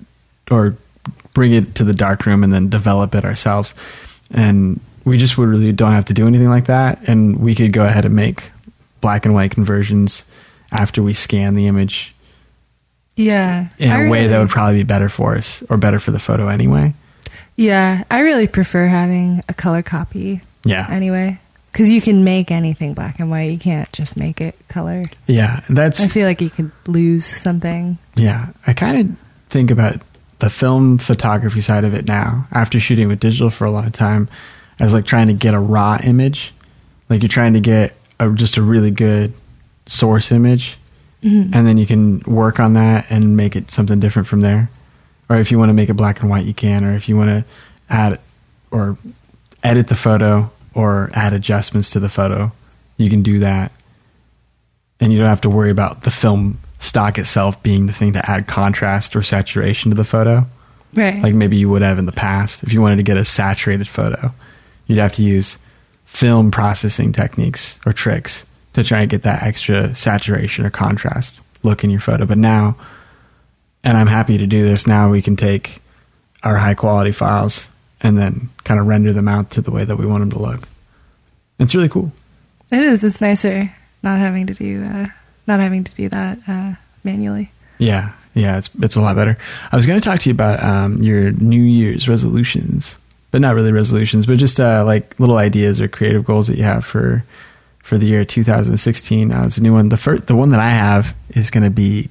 or 0.52 0.76
bring 1.34 1.54
it 1.54 1.76
to 1.76 1.84
the 1.84 1.94
darkroom 1.94 2.44
and 2.44 2.54
then 2.54 2.70
develop 2.70 3.16
it 3.16 3.26
ourselves. 3.26 3.74
And 4.32 4.80
we 5.06 5.18
just 5.18 5.38
would 5.38 5.50
really 5.50 5.72
don't 5.72 5.94
have 5.94 6.06
to 6.06 6.14
do 6.14 6.28
anything 6.28 6.50
like 6.50 6.68
that. 6.68 7.08
And 7.08 7.40
we 7.40 7.56
could 7.56 7.74
go 7.74 7.86
ahead 7.86 8.06
and 8.06 8.16
make 8.16 8.52
black 9.02 9.26
and 9.26 9.34
white 9.34 9.52
conversions 9.52 10.24
after 10.72 11.02
we 11.02 11.14
scan 11.14 11.56
the 11.56 11.68
image. 11.68 12.14
Yeah. 13.20 13.68
In 13.78 13.92
I 13.92 14.06
a 14.06 14.10
way 14.10 14.28
that 14.28 14.40
would 14.40 14.50
probably 14.50 14.76
be 14.76 14.84
better 14.84 15.10
for 15.10 15.36
us 15.36 15.62
or 15.70 15.76
better 15.76 16.00
for 16.00 16.12
the 16.12 16.20
photo 16.20 16.48
anyway. 16.48 16.94
Yeah. 17.58 18.06
I 18.10 18.22
really 18.22 18.48
prefer 18.48 18.88
having 18.88 19.44
a 19.50 19.54
color 19.54 19.84
copy. 19.84 20.42
Yeah. 20.64 20.88
Anyway. 20.90 21.38
Because 21.72 21.90
you 21.90 22.02
can 22.02 22.24
make 22.24 22.50
anything 22.50 22.94
black 22.94 23.20
and 23.20 23.30
white. 23.30 23.52
You 23.52 23.60
can't 23.60 23.92
just 23.92 24.16
make 24.16 24.40
it 24.40 24.56
color. 24.70 25.04
Yeah. 25.28 25.62
That's. 25.70 26.00
I 26.00 26.08
feel 26.08 26.26
like 26.26 26.40
you 26.40 26.50
could 26.50 26.72
lose 26.88 27.26
something. 27.26 27.98
Yeah. 28.16 28.48
I 28.66 28.74
kind 28.74 28.98
of 29.12 29.18
think 29.50 29.70
about 29.70 30.02
the 30.40 30.50
film 30.50 30.98
photography 30.98 31.60
side 31.60 31.84
of 31.84 31.94
it 31.94 32.08
now 32.08 32.48
after 32.54 32.80
shooting 32.80 33.10
with 33.10 33.20
digital 33.20 33.50
for 33.50 33.66
a 33.66 33.72
long 33.72 33.92
time 33.92 34.30
as 34.80 34.94
like 34.94 35.06
trying 35.06 35.28
to 35.28 35.34
get 35.34 35.54
a 35.54 35.60
raw 35.60 36.00
image. 36.02 36.54
Like 37.10 37.22
you're 37.22 37.30
trying 37.30 37.54
to 37.54 37.60
get 37.60 37.96
a, 38.18 38.30
just 38.30 38.56
a 38.56 38.62
really 38.62 38.92
good 38.92 39.34
source 39.88 40.32
image, 40.32 40.79
mm-hmm. 41.24 41.54
and 41.54 41.68
then 41.68 41.78
you 41.78 41.86
can 41.86 42.20
work 42.22 42.60
on 42.60 42.74
that 42.74 43.08
and 43.10 43.36
make 43.36 43.56
it 43.56 43.72
something 43.72 44.00
different 44.00 44.28
from 44.28 44.42
there. 44.42 44.70
Or 45.30 45.38
if 45.38 45.52
you 45.52 45.60
want 45.60 45.70
to 45.70 45.74
make 45.74 45.90
it 45.90 45.94
black 45.94 46.22
and 46.22 46.30
white, 46.30 46.46
you 46.46 46.54
can. 46.54 46.84
Or 46.84 46.96
if 46.96 47.08
you 47.08 47.16
want 47.16 47.30
to 47.30 47.46
add 47.90 48.20
or 48.72 48.98
edit 49.64 49.88
the 49.88 49.96
photo 49.96 50.52
or 50.74 51.10
add 51.14 51.34
adjustments 51.34 51.92
to 51.92 52.00
the 52.00 52.10
photo, 52.10 52.52
you 52.98 53.10
can 53.10 53.22
do 53.22 53.40
that. 53.40 53.72
And 55.00 55.14
you 55.14 55.20
don't 55.20 55.30
have 55.30 55.42
to 55.42 55.50
worry 55.50 55.70
about 55.70 56.02
the 56.02 56.12
film 56.12 56.60
stock 56.80 57.18
itself 57.18 57.62
being 57.62 57.86
the 57.86 57.94
thing 57.94 58.14
to 58.14 58.30
add 58.30 58.48
contrast 58.48 59.16
or 59.16 59.22
saturation 59.24 59.92
to 59.92 59.96
the 59.96 60.04
photo. 60.04 60.46
Right. 60.96 61.22
Like 61.22 61.36
maybe 61.36 61.58
you 61.58 61.70
would 61.70 61.84
have 61.84 62.00
in 62.00 62.06
the 62.06 62.12
past. 62.12 62.64
If 62.64 62.74
you 62.74 62.82
wanted 62.82 62.98
to 62.98 63.04
get 63.04 63.18
a 63.18 63.26
saturated 63.26 63.88
photo, 63.88 64.34
you'd 64.88 64.98
have 64.98 65.14
to 65.14 65.24
use 65.24 65.58
film 66.06 66.50
processing 66.50 67.12
techniques 67.12 67.80
or 67.86 67.94
tricks 67.94 68.46
to 68.74 68.84
try 68.84 69.02
and 69.02 69.10
get 69.10 69.24
that 69.24 69.44
extra 69.44 69.96
saturation 69.96 70.66
or 70.66 70.70
contrast 70.70 71.42
look 71.64 71.84
in 71.84 71.90
your 71.90 72.00
photo. 72.00 72.26
But 72.26 72.38
now, 72.38 72.78
and 73.84 73.98
I'm 73.98 74.08
happy 74.08 74.38
to 74.38 74.48
do 74.48 74.64
this, 74.64 74.88
now 74.88 75.10
we 75.10 75.22
can 75.22 75.36
take 75.36 75.82
our 76.44 76.58
high 76.58 76.76
quality 76.76 77.12
files 77.12 77.68
and 78.02 78.18
then 78.18 78.50
kind 78.64 78.80
of 78.80 78.88
render 78.88 79.12
them 79.12 79.28
out 79.28 79.52
to 79.52 79.62
the 79.62 79.72
way 79.72 79.84
that 79.84 79.98
we 79.98 80.06
want 80.06 80.22
them 80.22 80.32
to 80.32 80.40
look. 80.40 80.68
It's 81.60 81.76
really 81.76 81.90
cool. 81.90 82.12
It 82.72 82.80
is. 82.80 83.04
It's 83.04 83.20
nicer 83.20 83.74
not 84.02 84.20
having 84.20 84.48
to 84.48 84.54
do 84.54 84.84
uh, 84.84 85.06
not 85.48 85.60
having 85.60 85.84
to 85.84 85.94
do 85.96 86.08
that 86.10 86.40
uh, 86.48 86.76
manually. 87.04 87.52
Yeah, 87.80 88.14
yeah, 88.34 88.58
it's 88.58 88.70
it's 88.82 88.96
a 88.96 89.02
lot 89.02 89.16
better. 89.16 89.38
I 89.72 89.76
was 89.76 89.86
going 89.86 90.00
to 90.00 90.04
talk 90.08 90.20
to 90.20 90.30
you 90.30 90.34
about 90.34 90.64
um, 90.64 91.04
your 91.04 91.32
New 91.32 91.64
Year's 91.64 92.08
resolutions 92.08 92.98
but 93.32 93.42
not 93.42 93.56
really 93.56 93.72
resolutions, 93.72 94.26
but 94.26 94.38
just 94.38 94.60
uh, 94.60 94.84
like 94.86 95.20
little 95.20 95.38
ideas 95.38 95.80
or 95.80 95.88
creative 95.88 96.26
goals 96.26 96.48
that 96.48 96.58
you 96.58 96.64
have 96.64 96.86
for 96.86 97.24
for 97.90 97.98
the 97.98 98.06
year 98.06 98.24
2016. 98.24 99.32
Uh, 99.32 99.46
it's 99.48 99.58
a 99.58 99.64
new 99.64 99.74
one. 99.74 99.90
The 99.90 99.98
first, 99.98 100.28
the 100.28 100.36
one 100.36 100.50
that 100.50 100.60
I 100.60 100.70
have 100.70 101.16
is 101.32 101.50
going 101.50 101.64
to 101.64 101.72
be 101.72 102.10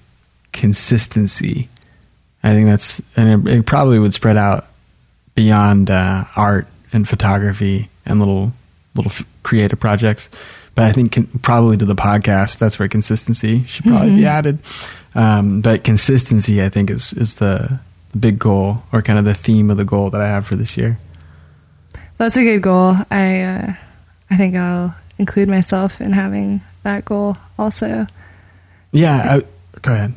consistency. 0.52 1.68
I 2.42 2.52
think 2.52 2.66
that's 2.66 3.00
and 3.16 3.46
it, 3.46 3.58
it 3.58 3.66
probably 3.66 4.00
would 4.00 4.12
spread 4.12 4.36
out 4.36 4.66
beyond 5.36 5.88
uh, 5.88 6.24
art 6.34 6.66
and 6.92 7.08
photography 7.08 7.88
and 8.04 8.18
little 8.18 8.52
little 8.96 9.12
f- 9.12 9.24
creative 9.44 9.78
projects. 9.78 10.28
But 10.74 10.86
I 10.86 10.92
think 10.92 11.12
con- 11.12 11.28
probably 11.42 11.76
to 11.76 11.84
the 11.84 11.94
podcast, 11.94 12.58
that's 12.58 12.78
where 12.80 12.88
consistency 12.88 13.64
should 13.64 13.84
probably 13.84 14.08
mm-hmm. 14.08 14.16
be 14.16 14.26
added. 14.26 14.58
Um, 15.14 15.60
but 15.60 15.84
consistency, 15.84 16.60
I 16.60 16.70
think, 16.70 16.90
is 16.90 17.12
is 17.12 17.34
the, 17.34 17.78
the 18.10 18.18
big 18.18 18.40
goal 18.40 18.82
or 18.92 19.00
kind 19.00 19.18
of 19.18 19.24
the 19.24 19.34
theme 19.34 19.70
of 19.70 19.76
the 19.76 19.84
goal 19.84 20.10
that 20.10 20.20
I 20.20 20.26
have 20.26 20.44
for 20.44 20.56
this 20.56 20.76
year. 20.76 20.98
That's 22.16 22.36
a 22.36 22.42
good 22.42 22.62
goal. 22.62 22.96
I 23.12 23.42
uh, 23.42 23.74
I 24.28 24.36
think 24.36 24.56
I'll 24.56 24.94
include 25.18 25.48
myself 25.48 26.00
in 26.00 26.12
having 26.12 26.60
that 26.82 27.04
goal 27.04 27.36
also. 27.58 28.06
Yeah, 28.92 29.36
I, 29.36 29.78
go 29.80 29.92
ahead. 29.92 30.14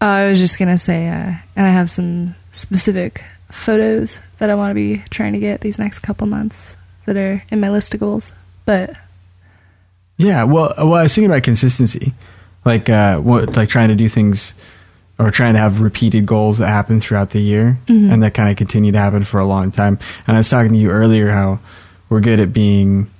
Uh, 0.00 0.04
I 0.04 0.28
was 0.28 0.38
just 0.38 0.58
gonna 0.58 0.78
say, 0.78 1.08
uh, 1.08 1.32
and 1.56 1.66
I 1.66 1.70
have 1.70 1.90
some 1.90 2.34
specific 2.52 3.24
photos 3.50 4.18
that 4.38 4.50
I 4.50 4.54
want 4.54 4.70
to 4.70 4.74
be 4.74 4.98
trying 5.10 5.32
to 5.32 5.38
get 5.38 5.60
these 5.60 5.78
next 5.78 6.00
couple 6.00 6.26
months 6.26 6.76
that 7.06 7.16
are 7.16 7.42
in 7.50 7.60
my 7.60 7.70
list 7.70 7.94
of 7.94 8.00
goals. 8.00 8.32
But 8.64 8.96
yeah, 10.16 10.44
well, 10.44 10.74
well, 10.76 10.94
I 10.94 11.02
was 11.04 11.14
thinking 11.14 11.30
about 11.30 11.42
consistency, 11.42 12.14
like 12.64 12.88
uh, 12.88 13.18
what, 13.18 13.56
like 13.56 13.68
trying 13.68 13.88
to 13.88 13.94
do 13.94 14.08
things 14.08 14.54
or 15.18 15.30
trying 15.30 15.54
to 15.54 15.60
have 15.60 15.80
repeated 15.80 16.24
goals 16.24 16.58
that 16.58 16.68
happen 16.68 17.00
throughout 17.00 17.30
the 17.30 17.40
year 17.40 17.78
mm-hmm. 17.86 18.10
and 18.10 18.22
that 18.22 18.32
kind 18.32 18.50
of 18.50 18.56
continue 18.56 18.92
to 18.92 18.98
happen 18.98 19.24
for 19.24 19.38
a 19.38 19.46
long 19.46 19.70
time. 19.70 19.98
And 20.26 20.36
I 20.36 20.40
was 20.40 20.48
talking 20.48 20.72
to 20.72 20.78
you 20.78 20.90
earlier 20.90 21.30
how 21.30 21.58
we're 22.08 22.20
good 22.20 22.40
at 22.40 22.52
being 22.52 23.10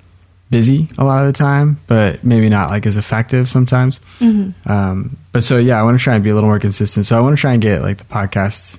busy 0.51 0.87
a 0.97 1.03
lot 1.03 1.25
of 1.25 1.27
the 1.27 1.33
time, 1.33 1.79
but 1.87 2.23
maybe 2.23 2.49
not 2.49 2.69
like 2.69 2.85
as 2.85 2.97
effective 2.97 3.49
sometimes. 3.49 3.99
Mm-hmm. 4.19 4.71
Um, 4.71 5.17
but 5.31 5.43
so 5.43 5.57
yeah, 5.57 5.79
I 5.79 5.83
want 5.83 5.97
to 5.97 6.03
try 6.03 6.13
and 6.13 6.23
be 6.23 6.29
a 6.29 6.35
little 6.35 6.49
more 6.49 6.59
consistent. 6.59 7.07
So 7.07 7.17
I 7.17 7.21
want 7.21 7.35
to 7.35 7.41
try 7.41 7.53
and 7.53 7.61
get 7.61 7.81
like 7.81 7.97
the 7.97 8.03
podcasts 8.03 8.77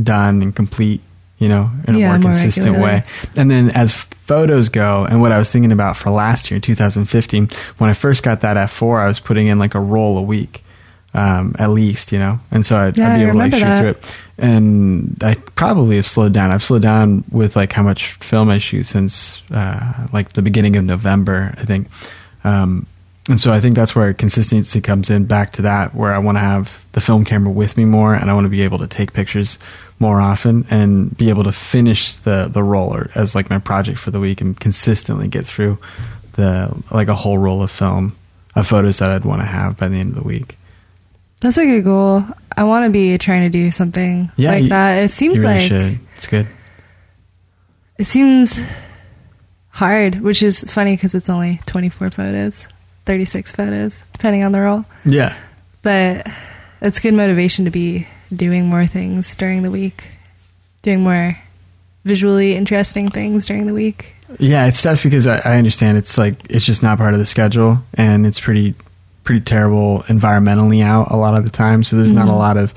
done 0.00 0.40
and 0.40 0.54
complete, 0.54 1.02
you 1.38 1.48
know, 1.48 1.70
in 1.86 1.96
a 1.96 1.98
yeah, 1.98 2.08
more, 2.08 2.18
more 2.18 2.30
consistent 2.30 2.66
regularly. 2.66 3.00
way. 3.00 3.02
And 3.36 3.50
then 3.50 3.70
as 3.70 3.92
photos 3.94 4.68
go, 4.68 5.04
and 5.04 5.20
what 5.20 5.32
I 5.32 5.38
was 5.38 5.52
thinking 5.52 5.72
about 5.72 5.96
for 5.96 6.10
last 6.10 6.50
year, 6.50 6.60
2015, 6.60 7.48
when 7.78 7.90
I 7.90 7.94
first 7.94 8.22
got 8.22 8.40
that 8.40 8.56
F4, 8.56 9.02
I 9.02 9.08
was 9.08 9.20
putting 9.20 9.48
in 9.48 9.58
like 9.58 9.74
a 9.74 9.80
roll 9.80 10.16
a 10.16 10.22
week 10.22 10.62
um, 11.14 11.54
at 11.58 11.70
least, 11.70 12.12
you 12.12 12.18
know. 12.18 12.38
And 12.50 12.64
so 12.64 12.76
I'd, 12.76 12.96
yeah, 12.96 13.12
I'd 13.12 13.16
be 13.16 13.22
able 13.22 13.32
to 13.32 13.38
like, 13.38 13.52
shoot 13.52 13.60
that. 13.60 13.80
through 13.80 13.90
it. 13.90 14.22
And 14.38 15.18
I 15.22 15.34
probably 15.34 15.96
have 15.96 16.06
slowed 16.06 16.32
down. 16.32 16.50
I've 16.50 16.62
slowed 16.62 16.82
down 16.82 17.24
with 17.30 17.56
like 17.56 17.72
how 17.72 17.82
much 17.82 18.12
film 18.14 18.50
I 18.50 18.58
shoot 18.58 18.84
since 18.84 19.42
uh, 19.50 20.06
like 20.12 20.32
the 20.34 20.42
beginning 20.42 20.76
of 20.76 20.84
November, 20.84 21.54
I 21.58 21.64
think. 21.64 21.88
Um, 22.44 22.86
and 23.28 23.38
so 23.38 23.52
I 23.52 23.60
think 23.60 23.76
that's 23.76 23.94
where 23.94 24.14
consistency 24.14 24.80
comes 24.80 25.10
in 25.10 25.26
back 25.26 25.52
to 25.54 25.62
that, 25.62 25.94
where 25.94 26.12
I 26.14 26.18
want 26.18 26.36
to 26.36 26.40
have 26.40 26.86
the 26.92 27.00
film 27.00 27.24
camera 27.24 27.52
with 27.52 27.76
me 27.76 27.84
more 27.84 28.14
and 28.14 28.30
I 28.30 28.34
want 28.34 28.46
to 28.46 28.50
be 28.50 28.62
able 28.62 28.78
to 28.78 28.86
take 28.86 29.12
pictures 29.12 29.58
more 29.98 30.20
often 30.20 30.66
and 30.70 31.14
be 31.16 31.28
able 31.28 31.44
to 31.44 31.52
finish 31.52 32.14
the, 32.14 32.48
the 32.50 32.62
roller 32.62 33.10
as 33.14 33.34
like 33.34 33.50
my 33.50 33.58
project 33.58 33.98
for 33.98 34.10
the 34.10 34.20
week 34.20 34.40
and 34.40 34.58
consistently 34.58 35.28
get 35.28 35.46
through 35.46 35.76
the, 36.34 36.74
like 36.90 37.08
a 37.08 37.14
whole 37.14 37.36
roll 37.36 37.62
of 37.62 37.70
film 37.70 38.16
of 38.54 38.66
photos 38.66 38.98
that 38.98 39.10
I'd 39.10 39.24
want 39.24 39.42
to 39.42 39.46
have 39.46 39.76
by 39.76 39.88
the 39.88 39.96
end 39.96 40.10
of 40.10 40.16
the 40.16 40.22
week. 40.22 40.57
That's 41.40 41.56
a 41.58 41.64
good 41.64 41.84
goal. 41.84 42.24
I 42.56 42.64
want 42.64 42.84
to 42.86 42.90
be 42.90 43.16
trying 43.18 43.42
to 43.42 43.48
do 43.48 43.70
something 43.70 44.30
Yeah, 44.36 44.50
like 44.52 44.62
you- 44.64 44.68
that. 44.70 44.94
It 45.04 45.12
seems 45.12 45.38
really 45.38 45.54
like 45.54 45.68
should. 45.68 45.98
It's 46.16 46.26
good. 46.26 46.46
it 47.98 48.06
seems 48.06 48.58
hard, 49.70 50.20
which 50.20 50.42
is 50.42 50.60
funny 50.64 50.96
because 50.96 51.14
it's 51.14 51.28
only 51.28 51.60
24 51.66 52.10
photos, 52.10 52.66
36 53.06 53.52
photos, 53.52 54.02
depending 54.12 54.42
on 54.44 54.52
the 54.52 54.60
role. 54.60 54.84
Yeah. 55.04 55.34
But 55.82 56.26
it's 56.80 56.98
good 56.98 57.14
motivation 57.14 57.64
to 57.64 57.70
be 57.70 58.06
doing 58.34 58.66
more 58.66 58.86
things 58.86 59.34
during 59.36 59.62
the 59.62 59.70
week, 59.70 60.04
doing 60.82 61.02
more 61.02 61.38
visually 62.04 62.56
interesting 62.56 63.10
things 63.10 63.46
during 63.46 63.66
the 63.66 63.74
week. 63.74 64.14
Yeah, 64.38 64.66
it's 64.66 64.82
tough 64.82 65.02
because 65.04 65.26
I, 65.26 65.38
I 65.38 65.56
understand 65.58 65.96
it's 65.98 66.18
like 66.18 66.34
it's 66.50 66.64
just 66.64 66.82
not 66.82 66.98
part 66.98 67.14
of 67.14 67.20
the 67.20 67.26
schedule, 67.26 67.78
and 67.94 68.26
it's 68.26 68.40
pretty 68.40 68.74
pretty 69.24 69.40
terrible 69.42 70.02
environmentally 70.08 70.82
out 70.82 71.10
a 71.10 71.16
lot 71.16 71.34
of 71.36 71.44
the 71.44 71.50
time. 71.50 71.82
So 71.84 71.96
there's 71.96 72.12
not 72.12 72.28
a 72.28 72.32
Mhm. 72.32 72.38
lot 72.38 72.56
of 72.56 72.72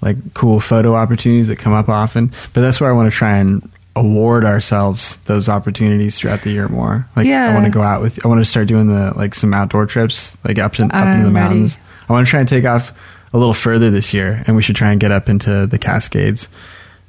like 0.00 0.16
cool 0.34 0.60
photo 0.60 0.94
opportunities 0.94 1.48
that 1.48 1.56
come 1.56 1.72
up 1.72 1.88
often. 1.88 2.30
But 2.52 2.60
that's 2.60 2.80
where 2.80 2.88
I 2.88 2.92
want 2.92 3.10
to 3.10 3.16
try 3.16 3.38
and 3.38 3.68
award 3.96 4.44
ourselves 4.44 5.18
those 5.24 5.48
opportunities 5.48 6.16
throughout 6.18 6.42
the 6.42 6.50
year 6.50 6.68
more. 6.68 7.04
Like 7.16 7.26
yeah. 7.26 7.50
I 7.50 7.54
want 7.54 7.64
to 7.64 7.70
go 7.72 7.82
out 7.82 8.00
with 8.00 8.24
I 8.24 8.28
want 8.28 8.40
to 8.40 8.44
start 8.44 8.68
doing 8.68 8.86
the 8.86 9.12
like 9.16 9.34
some 9.34 9.52
outdoor 9.52 9.86
trips, 9.86 10.36
like 10.44 10.58
up, 10.58 10.74
to, 10.74 10.84
up 10.84 10.92
into 10.92 11.00
the 11.02 11.08
I'm 11.08 11.16
ready. 11.22 11.30
mountains. 11.32 11.78
I 12.08 12.12
want 12.12 12.26
to 12.26 12.30
try 12.30 12.40
and 12.40 12.48
take 12.48 12.64
off 12.64 12.92
a 13.34 13.38
little 13.38 13.52
further 13.54 13.90
this 13.90 14.14
year, 14.14 14.42
and 14.46 14.54
we 14.56 14.62
should 14.62 14.76
try 14.76 14.90
and 14.92 15.00
get 15.00 15.10
up 15.10 15.28
into 15.28 15.66
the 15.66 15.78
Cascades 15.78 16.46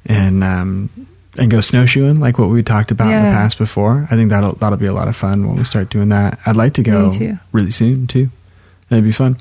and 0.04 0.42
um, 0.42 0.90
and 1.38 1.48
go 1.50 1.60
snowshoeing, 1.60 2.18
like 2.18 2.38
what 2.38 2.48
we 2.50 2.62
talked 2.64 2.90
about 2.90 3.06
in 3.06 3.22
the 3.22 3.30
past 3.30 3.56
before. 3.56 4.08
I 4.10 4.16
think 4.16 4.30
that'll 4.30 4.56
that'll 4.56 4.76
be 4.78 4.86
a 4.86 4.92
lot 4.92 5.06
of 5.08 5.14
fun 5.16 5.46
when 5.46 5.56
we 5.56 5.64
start 5.64 5.90
doing 5.90 6.08
that. 6.08 6.38
I'd 6.44 6.56
like 6.56 6.74
to 6.74 6.82
go 6.82 7.12
really 7.52 7.70
soon 7.70 8.08
too. 8.08 8.30
That'd 8.90 9.04
be 9.04 9.12
fun. 9.12 9.38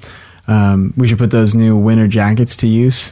Um, 0.47 0.93
we 0.95 1.07
should 1.07 1.17
put 1.17 1.31
those 1.31 1.53
new 1.53 1.75
winter 1.75 2.07
jackets 2.07 2.55
to 2.57 2.67
use, 2.67 3.11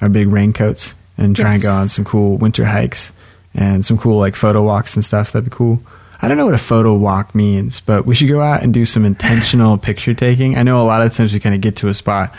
our 0.00 0.08
big 0.08 0.28
raincoats, 0.28 0.94
and 1.16 1.34
try 1.34 1.54
and 1.54 1.62
go 1.62 1.72
on 1.72 1.88
some 1.88 2.04
cool 2.04 2.36
winter 2.36 2.64
hikes 2.64 3.12
and 3.54 3.84
some 3.84 3.96
cool 3.96 4.18
like 4.18 4.36
photo 4.36 4.62
walks 4.62 4.94
and 4.94 5.04
stuff. 5.04 5.32
That'd 5.32 5.50
be 5.50 5.56
cool. 5.56 5.80
I 6.20 6.28
don't 6.28 6.36
know 6.36 6.44
what 6.44 6.54
a 6.54 6.58
photo 6.58 6.94
walk 6.94 7.34
means, 7.34 7.80
but 7.80 8.06
we 8.06 8.14
should 8.14 8.28
go 8.28 8.40
out 8.40 8.62
and 8.62 8.72
do 8.72 8.86
some 8.86 9.04
intentional 9.04 9.78
picture 9.88 10.14
taking. 10.14 10.56
I 10.56 10.62
know 10.62 10.80
a 10.80 10.84
lot 10.84 11.02
of 11.02 11.12
times 11.12 11.32
we 11.32 11.40
kind 11.40 11.54
of 11.54 11.60
get 11.60 11.76
to 11.76 11.88
a 11.88 11.94
spot 11.94 12.34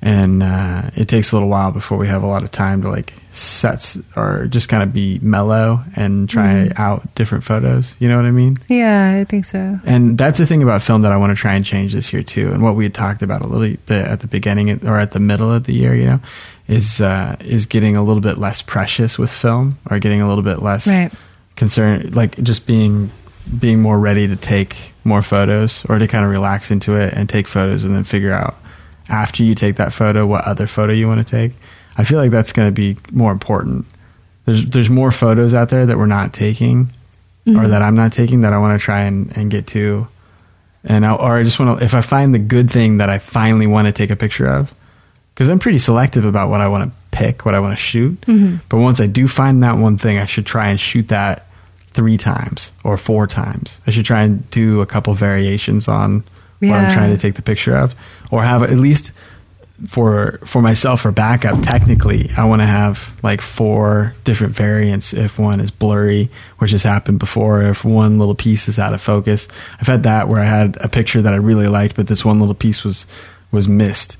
and 0.00 0.42
uh, 0.42 0.90
it 0.94 1.08
takes 1.08 1.32
a 1.32 1.36
little 1.36 1.48
while 1.48 1.72
before 1.72 1.98
we 1.98 2.06
have 2.06 2.22
a 2.22 2.26
lot 2.26 2.42
of 2.44 2.50
time 2.52 2.82
to 2.82 2.88
like 2.88 3.12
sets 3.32 3.98
or 4.16 4.46
just 4.46 4.68
kind 4.68 4.82
of 4.82 4.92
be 4.92 5.18
mellow 5.22 5.82
and 5.96 6.28
try 6.28 6.68
Mhm. 6.68 6.78
out 6.78 7.14
different 7.14 7.44
photos. 7.44 7.94
You 7.98 8.08
know 8.08 8.16
what 8.16 8.24
I 8.26 8.30
mean? 8.30 8.56
Yeah, 8.68 9.16
I 9.20 9.24
think 9.24 9.44
so. 9.44 9.80
And 9.84 10.16
that's 10.16 10.38
the 10.38 10.46
thing 10.46 10.62
about 10.62 10.82
film 10.82 11.02
that 11.02 11.12
I 11.12 11.16
want 11.16 11.30
to 11.36 11.40
try 11.40 11.54
and 11.54 11.64
change 11.64 11.94
this 11.94 12.12
year 12.12 12.22
too. 12.22 12.52
And 12.52 12.62
what 12.62 12.76
we 12.76 12.84
had 12.84 12.94
talked 12.94 13.22
about 13.22 13.42
a 13.42 13.48
little 13.48 13.76
bit 13.86 14.06
at 14.06 14.20
the 14.20 14.26
beginning 14.28 14.70
or 14.86 14.98
at 14.98 15.10
the 15.12 15.20
middle 15.20 15.52
of 15.52 15.64
the 15.64 15.74
year, 15.74 15.94
you 15.94 16.06
know, 16.06 16.20
is 16.68 17.00
uh, 17.00 17.36
is 17.40 17.66
getting 17.66 17.96
a 17.96 18.02
little 18.02 18.20
bit 18.22 18.38
less 18.38 18.62
precious 18.62 19.18
with 19.18 19.30
film 19.32 19.78
or 19.90 19.98
getting 19.98 20.20
a 20.20 20.28
little 20.28 20.44
bit 20.44 20.62
less 20.62 20.86
Right. 20.86 21.12
concerned, 21.56 22.14
like 22.14 22.40
just 22.42 22.66
being 22.66 23.10
being 23.58 23.80
more 23.80 23.98
ready 23.98 24.28
to 24.28 24.36
take 24.36 24.92
more 25.04 25.22
photos 25.22 25.84
or 25.88 25.98
to 25.98 26.06
kind 26.06 26.24
of 26.24 26.30
relax 26.30 26.70
into 26.70 26.94
it 26.94 27.14
and 27.14 27.28
take 27.28 27.48
photos 27.48 27.82
and 27.84 27.94
then 27.96 28.04
figure 28.04 28.32
out 28.32 28.56
after 29.08 29.42
you 29.42 29.54
take 29.54 29.76
that 29.76 29.92
photo 29.92 30.26
what 30.26 30.44
other 30.44 30.66
photo 30.66 30.92
you 30.92 31.06
want 31.08 31.26
to 31.26 31.30
take. 31.30 31.52
I 31.96 32.04
feel 32.04 32.18
like 32.18 32.30
that's 32.30 32.52
going 32.52 32.68
to 32.68 32.72
be 32.72 32.96
more 33.12 33.32
important. 33.32 33.86
There's 34.44 34.66
there's 34.66 34.90
more 34.90 35.10
photos 35.10 35.54
out 35.54 35.68
there 35.70 35.86
that 35.86 35.98
we're 35.98 36.06
not 36.06 36.32
taking 36.32 36.90
or 37.46 37.52
Mhm. 37.64 37.70
that 37.70 37.82
I'm 37.82 37.94
not 37.94 38.12
taking 38.12 38.42
that 38.42 38.52
I 38.52 38.58
want 38.58 38.78
to 38.78 38.84
try 38.84 39.02
and, 39.02 39.34
and 39.36 39.50
get 39.50 39.66
to. 39.68 40.06
And 40.84 41.04
I, 41.04 41.14
or 41.14 41.38
I 41.38 41.42
just 41.42 41.58
want 41.58 41.78
to, 41.78 41.84
if 41.84 41.94
I 41.94 42.00
find 42.02 42.34
the 42.34 42.38
good 42.38 42.70
thing 42.70 42.98
that 42.98 43.08
I 43.10 43.18
finally 43.18 43.66
want 43.66 43.86
to 43.86 43.92
take 43.92 44.10
a 44.10 44.16
picture 44.16 44.46
of, 44.46 44.72
because 45.34 45.48
I'm 45.48 45.58
pretty 45.58 45.78
selective 45.78 46.24
about 46.24 46.50
what 46.50 46.60
I 46.60 46.68
want 46.68 46.90
to 46.90 46.96
pick, 47.10 47.44
what 47.44 47.54
I 47.54 47.60
want 47.60 47.76
to 47.76 47.82
shoot. 47.82 48.20
Mhm. 48.22 48.60
But 48.68 48.78
once 48.78 49.00
I 49.00 49.06
do 49.06 49.26
find 49.28 49.62
that 49.62 49.78
one 49.78 49.96
thing, 49.98 50.18
I 50.18 50.26
should 50.26 50.46
try 50.46 50.68
and 50.68 50.78
shoot 50.78 51.08
that 51.08 51.46
three 51.94 52.16
times 52.18 52.70
or 52.84 52.96
four 52.96 53.26
times. 53.26 53.80
I 53.86 53.90
should 53.90 54.04
try 54.04 54.22
and 54.22 54.48
do 54.50 54.80
a 54.80 54.86
couple 54.86 55.14
variations 55.14 55.88
on 55.88 56.22
what 56.60 56.72
I'm 56.72 56.92
trying 56.92 57.10
to 57.14 57.18
take 57.20 57.34
the 57.34 57.42
picture 57.42 57.76
of, 57.76 57.94
or 58.30 58.42
have 58.42 58.62
at 58.62 58.70
least 58.78 59.12
for 59.86 60.40
for 60.44 60.60
myself 60.60 61.02
for 61.02 61.12
backup. 61.12 61.62
Technically, 61.62 62.30
I 62.36 62.44
want 62.44 62.62
to 62.62 62.66
have 62.66 63.12
like 63.22 63.40
four 63.40 64.14
different 64.24 64.54
variants. 64.56 65.12
If 65.12 65.38
one 65.38 65.60
is 65.60 65.70
blurry, 65.70 66.30
which 66.58 66.72
has 66.72 66.82
happened 66.82 67.20
before, 67.20 67.62
if 67.62 67.84
one 67.84 68.18
little 68.18 68.34
piece 68.34 68.66
is 68.68 68.78
out 68.78 68.92
of 68.92 69.00
focus, 69.00 69.46
I've 69.80 69.86
had 69.86 70.02
that 70.02 70.28
where 70.28 70.40
I 70.40 70.46
had 70.46 70.76
a 70.80 70.88
picture 70.88 71.22
that 71.22 71.32
I 71.32 71.36
really 71.36 71.68
liked, 71.68 71.94
but 71.94 72.08
this 72.08 72.24
one 72.24 72.40
little 72.40 72.54
piece 72.56 72.82
was 72.82 73.06
was 73.52 73.68
missed, 73.68 74.16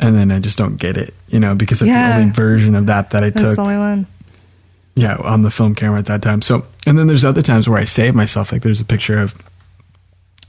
and 0.00 0.16
then 0.16 0.32
I 0.32 0.40
just 0.40 0.58
don't 0.58 0.76
get 0.76 0.96
it, 0.96 1.14
you 1.28 1.38
know, 1.38 1.54
because 1.54 1.82
it's 1.82 1.88
Yeah. 1.92 2.08
the 2.16 2.22
only 2.22 2.32
version 2.32 2.74
of 2.74 2.86
that 2.86 3.10
that 3.10 3.22
I 3.22 3.30
That's 3.30 3.42
took 3.42 3.56
the 3.56 3.62
only 3.62 3.76
one. 3.78 4.06
yeah 4.96 5.16
on 5.18 5.42
the 5.42 5.50
film 5.52 5.74
camera 5.76 5.98
at 6.00 6.06
that 6.06 6.20
time 6.22 6.40
so 6.42 6.64
and 6.86 6.98
then 6.98 7.06
there's 7.06 7.24
other 7.24 7.42
times 7.42 7.68
where 7.68 7.78
i 7.78 7.84
save 7.84 8.14
myself 8.14 8.50
like 8.50 8.62
there's 8.62 8.80
a 8.80 8.84
picture 8.84 9.18
of 9.18 9.34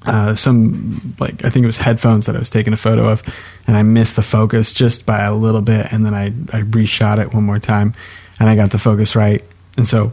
uh, 0.05 0.35
some 0.35 1.15
like 1.19 1.43
i 1.43 1.49
think 1.49 1.63
it 1.63 1.67
was 1.67 1.77
headphones 1.77 2.27
that 2.27 2.35
i 2.35 2.39
was 2.39 2.49
taking 2.49 2.71
a 2.73 2.77
photo 2.77 3.07
of 3.09 3.23
and 3.65 3.75
i 3.75 3.83
missed 3.83 4.15
the 4.15 4.21
focus 4.21 4.71
just 4.73 5.05
by 5.05 5.23
a 5.23 5.33
little 5.33 5.61
bit 5.61 5.91
and 5.91 6.05
then 6.05 6.13
i 6.13 6.27
i 6.55 6.61
reshot 6.63 7.17
it 7.19 7.33
one 7.33 7.43
more 7.43 7.59
time 7.59 7.93
and 8.39 8.47
i 8.49 8.55
got 8.55 8.69
the 8.71 8.77
focus 8.77 9.15
right 9.15 9.43
and 9.75 9.87
so 9.87 10.11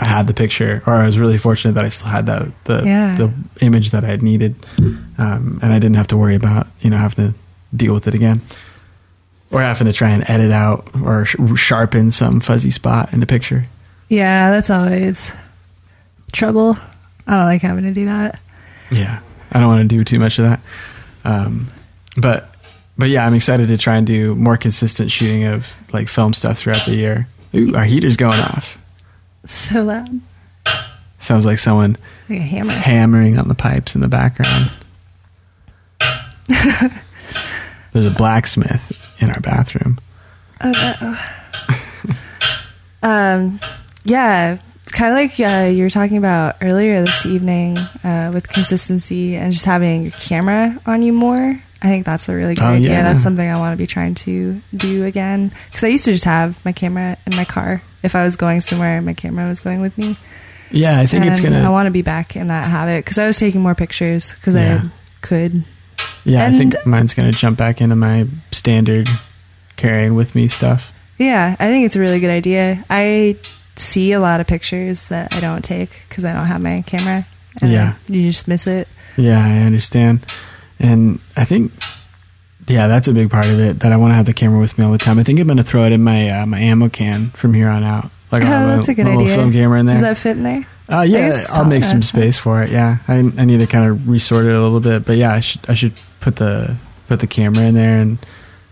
i 0.00 0.08
had 0.08 0.26
the 0.26 0.34
picture 0.34 0.82
or 0.86 0.94
i 0.94 1.06
was 1.06 1.18
really 1.18 1.36
fortunate 1.38 1.74
that 1.74 1.84
i 1.84 1.88
still 1.90 2.08
had 2.08 2.26
that 2.26 2.48
the 2.64 2.82
Yeah. 2.84 3.16
the 3.16 3.32
image 3.64 3.90
that 3.90 4.02
i 4.02 4.08
had 4.08 4.22
needed 4.22 4.54
um, 5.18 5.60
and 5.62 5.72
i 5.72 5.78
didn't 5.78 5.96
have 5.96 6.08
to 6.08 6.16
worry 6.16 6.34
about 6.34 6.66
you 6.80 6.88
know 6.90 6.96
having 6.96 7.32
to 7.32 7.38
deal 7.76 7.92
with 7.94 8.08
it 8.08 8.14
again 8.14 8.40
or 9.50 9.60
having 9.60 9.86
to 9.86 9.92
try 9.92 10.08
and 10.10 10.24
edit 10.30 10.50
out 10.50 10.88
or 11.04 11.26
sh- 11.26 11.36
sharpen 11.56 12.10
some 12.10 12.40
fuzzy 12.40 12.70
spot 12.70 13.12
in 13.12 13.20
the 13.20 13.26
picture 13.26 13.66
Yeah, 14.08 14.50
that's 14.50 14.70
always 14.70 15.30
trouble. 16.32 16.76
I 17.26 17.36
don't 17.36 17.44
like 17.44 17.62
having 17.62 17.84
to 17.84 17.92
do 17.92 18.06
that. 18.06 18.40
Yeah, 18.92 19.20
I 19.52 19.58
don't 19.60 19.68
want 19.68 19.88
to 19.88 19.96
do 19.96 20.04
too 20.04 20.18
much 20.18 20.38
of 20.38 20.44
that. 20.44 20.60
Um, 21.24 21.68
but 22.16 22.48
but 22.98 23.08
yeah, 23.08 23.26
I'm 23.26 23.34
excited 23.34 23.68
to 23.68 23.76
try 23.78 23.96
and 23.96 24.06
do 24.06 24.34
more 24.34 24.56
consistent 24.56 25.10
shooting 25.10 25.44
of 25.44 25.72
like 25.92 26.08
film 26.08 26.34
stuff 26.34 26.58
throughout 26.58 26.84
the 26.84 26.94
year. 26.94 27.26
Ooh, 27.54 27.74
our 27.74 27.84
heater's 27.84 28.16
going 28.16 28.38
off. 28.40 28.78
So 29.46 29.82
loud. 29.82 30.20
Sounds 31.18 31.46
like 31.46 31.58
someone 31.58 31.96
Like 32.28 32.40
hammer. 32.40 32.72
hammering 32.72 33.38
on 33.38 33.48
the 33.48 33.54
pipes 33.54 33.94
in 33.94 34.00
the 34.00 34.08
background. 34.08 34.70
There's 37.92 38.06
a 38.06 38.10
blacksmith 38.10 38.92
in 39.20 39.30
our 39.30 39.40
bathroom. 39.40 39.98
Oh, 40.62 40.72
no. 43.02 43.08
um, 43.08 43.60
yeah, 44.04 44.58
kind 44.92 45.12
of 45.12 45.16
like 45.16 45.40
uh, 45.52 45.66
you 45.68 45.82
were 45.82 45.90
talking 45.90 46.16
about 46.18 46.56
earlier 46.60 47.00
this 47.00 47.26
evening 47.26 47.76
uh, 48.04 48.30
with 48.32 48.48
consistency 48.48 49.34
and 49.36 49.52
just 49.52 49.64
having 49.64 50.02
your 50.02 50.12
camera 50.12 50.78
on 50.86 51.02
you 51.02 51.12
more. 51.12 51.60
I 51.84 51.86
think 51.88 52.06
that's 52.06 52.28
a 52.28 52.34
really 52.34 52.54
good 52.54 52.62
Oh, 52.64 52.68
idea. 52.74 52.90
yeah. 52.90 53.02
That's 53.02 53.24
something 53.24 53.48
I 53.48 53.58
want 53.58 53.72
to 53.72 53.76
be 53.76 53.88
trying 53.88 54.14
to 54.14 54.60
do 54.76 55.04
again 55.04 55.50
because 55.66 55.82
I 55.82 55.88
used 55.88 56.04
to 56.04 56.12
just 56.12 56.24
have 56.24 56.64
my 56.64 56.70
camera 56.72 57.16
in 57.26 57.36
my 57.36 57.44
car. 57.44 57.82
If 58.04 58.14
I 58.14 58.22
was 58.24 58.36
going 58.36 58.60
somewhere, 58.60 59.02
my 59.02 59.14
camera 59.14 59.48
was 59.48 59.58
going 59.60 59.80
with 59.80 59.98
me. 59.98 60.16
Yeah, 60.70 60.98
I 61.00 61.06
think 61.06 61.24
it's 61.26 61.40
gonna. 61.40 61.62
I 61.62 61.68
want 61.70 61.86
to 61.86 61.90
be 61.90 62.02
back 62.02 62.36
in 62.36 62.46
that 62.48 62.68
habit 62.70 63.04
because 63.04 63.18
I 63.18 63.26
was 63.26 63.36
taking 63.38 63.60
more 63.60 63.74
pictures 63.74 64.32
because 64.32 64.54
Yeah. 64.54 64.82
I 64.84 64.90
could. 65.22 65.64
yeah, 66.24 66.46
I 66.46 66.52
think 66.52 66.74
mine's 66.86 67.14
gonna 67.14 67.32
jump 67.32 67.58
back 67.58 67.80
into 67.80 67.96
my 67.96 68.26
standard 68.52 69.08
carrying 69.76 70.14
with 70.14 70.34
me 70.34 70.48
stuff. 70.48 70.92
Yeah, 71.18 71.56
I 71.58 71.66
think 71.66 71.84
it's 71.86 71.96
a 71.96 72.00
really 72.00 72.20
good 72.20 72.30
idea. 72.30 72.84
I 72.88 73.36
see 73.76 74.12
a 74.12 74.20
lot 74.20 74.40
of 74.40 74.46
pictures 74.46 75.08
that 75.08 75.34
I 75.34 75.40
don't 75.40 75.62
take 75.64 75.90
because 76.08 76.24
I 76.24 76.32
don't 76.32 76.46
have 76.46 76.60
my 76.60 76.82
camera. 76.86 77.26
And 77.60 77.72
Yeah. 77.72 77.94
you 78.08 78.22
just 78.22 78.48
miss 78.48 78.66
it. 78.66 78.88
Yeah, 79.16 79.44
I 79.44 79.58
understand. 79.60 80.24
And 80.80 81.20
I 81.36 81.44
think, 81.44 81.72
yeah, 82.66 82.86
that's 82.86 83.08
a 83.08 83.12
big 83.12 83.30
part 83.30 83.46
of 83.46 83.58
it 83.60 83.80
that 83.80 83.92
I 83.92 83.96
want 83.96 84.12
to 84.12 84.14
have 84.14 84.26
the 84.26 84.32
camera 84.34 84.58
with 84.60 84.78
me 84.78 84.84
all 84.84 84.92
the 84.92 84.98
time. 84.98 85.18
I 85.18 85.22
think 85.24 85.38
I'm 85.38 85.46
going 85.46 85.56
to 85.58 85.62
throw 85.64 85.84
it 85.84 85.92
in 85.92 86.02
my 86.02 86.28
uh, 86.28 86.46
my 86.46 86.58
ammo 86.60 86.88
can 86.88 87.30
from 87.30 87.54
here 87.54 87.68
on 87.68 87.82
out. 87.84 88.10
Like 88.30 88.42
Oh, 88.44 88.46
that's 88.48 88.88
a 88.88 88.94
good 88.94 89.04
little 89.04 89.22
idea. 89.22 89.34
film 89.36 89.52
camera 89.52 89.80
in 89.80 89.86
there. 89.86 89.96
Does 89.96 90.02
that 90.02 90.16
fit 90.18 90.36
in 90.38 90.42
there? 90.44 90.66
uh, 90.90 91.02
yeah, 91.02 91.38
I'll 91.50 91.64
make 91.64 91.84
some 91.84 92.02
space 92.02 92.36
for 92.38 92.62
it. 92.62 92.70
Yeah, 92.70 92.98
I, 93.08 93.16
I 93.18 93.44
need 93.44 93.60
to 93.60 93.66
kind 93.66 93.90
of 93.90 94.08
resort 94.08 94.46
it 94.46 94.54
a 94.54 94.60
little 94.60 94.80
bit, 94.80 95.04
but 95.04 95.16
yeah, 95.18 95.32
I 95.34 95.40
should 95.40 95.60
I 95.68 95.74
should 95.74 95.92
put 96.20 96.36
the 96.36 96.76
put 97.08 97.20
the 97.20 97.26
camera 97.26 97.64
in 97.64 97.74
there 97.74 97.98
and 98.00 98.18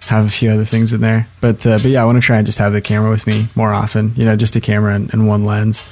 have 0.06 0.26
a 0.26 0.30
few 0.30 0.50
other 0.50 0.64
things 0.64 0.92
in 0.92 1.00
there. 1.00 1.26
But 1.40 1.66
uh, 1.66 1.78
but 1.78 1.86
yeah, 1.86 2.02
I 2.02 2.04
want 2.04 2.16
to 2.16 2.22
try 2.26 2.38
and 2.38 2.46
just 2.46 2.58
have 2.58 2.72
the 2.72 2.80
camera 2.80 3.10
with 3.10 3.26
me 3.26 3.48
more 3.54 3.72
often. 3.72 4.12
You 4.16 4.24
know, 4.24 4.36
just 4.36 4.56
a 4.56 4.60
camera 4.60 4.94
and, 4.94 5.12
and 5.12 5.26
one 5.28 5.44
lens, 5.44 5.82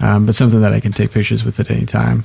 um, 0.00 0.26
but 0.26 0.34
something 0.34 0.60
that 0.62 0.72
I 0.72 0.80
can 0.80 0.92
take 0.92 1.12
pictures 1.12 1.44
with 1.44 1.60
at 1.60 1.70
any 1.70 1.86
time. 1.86 2.24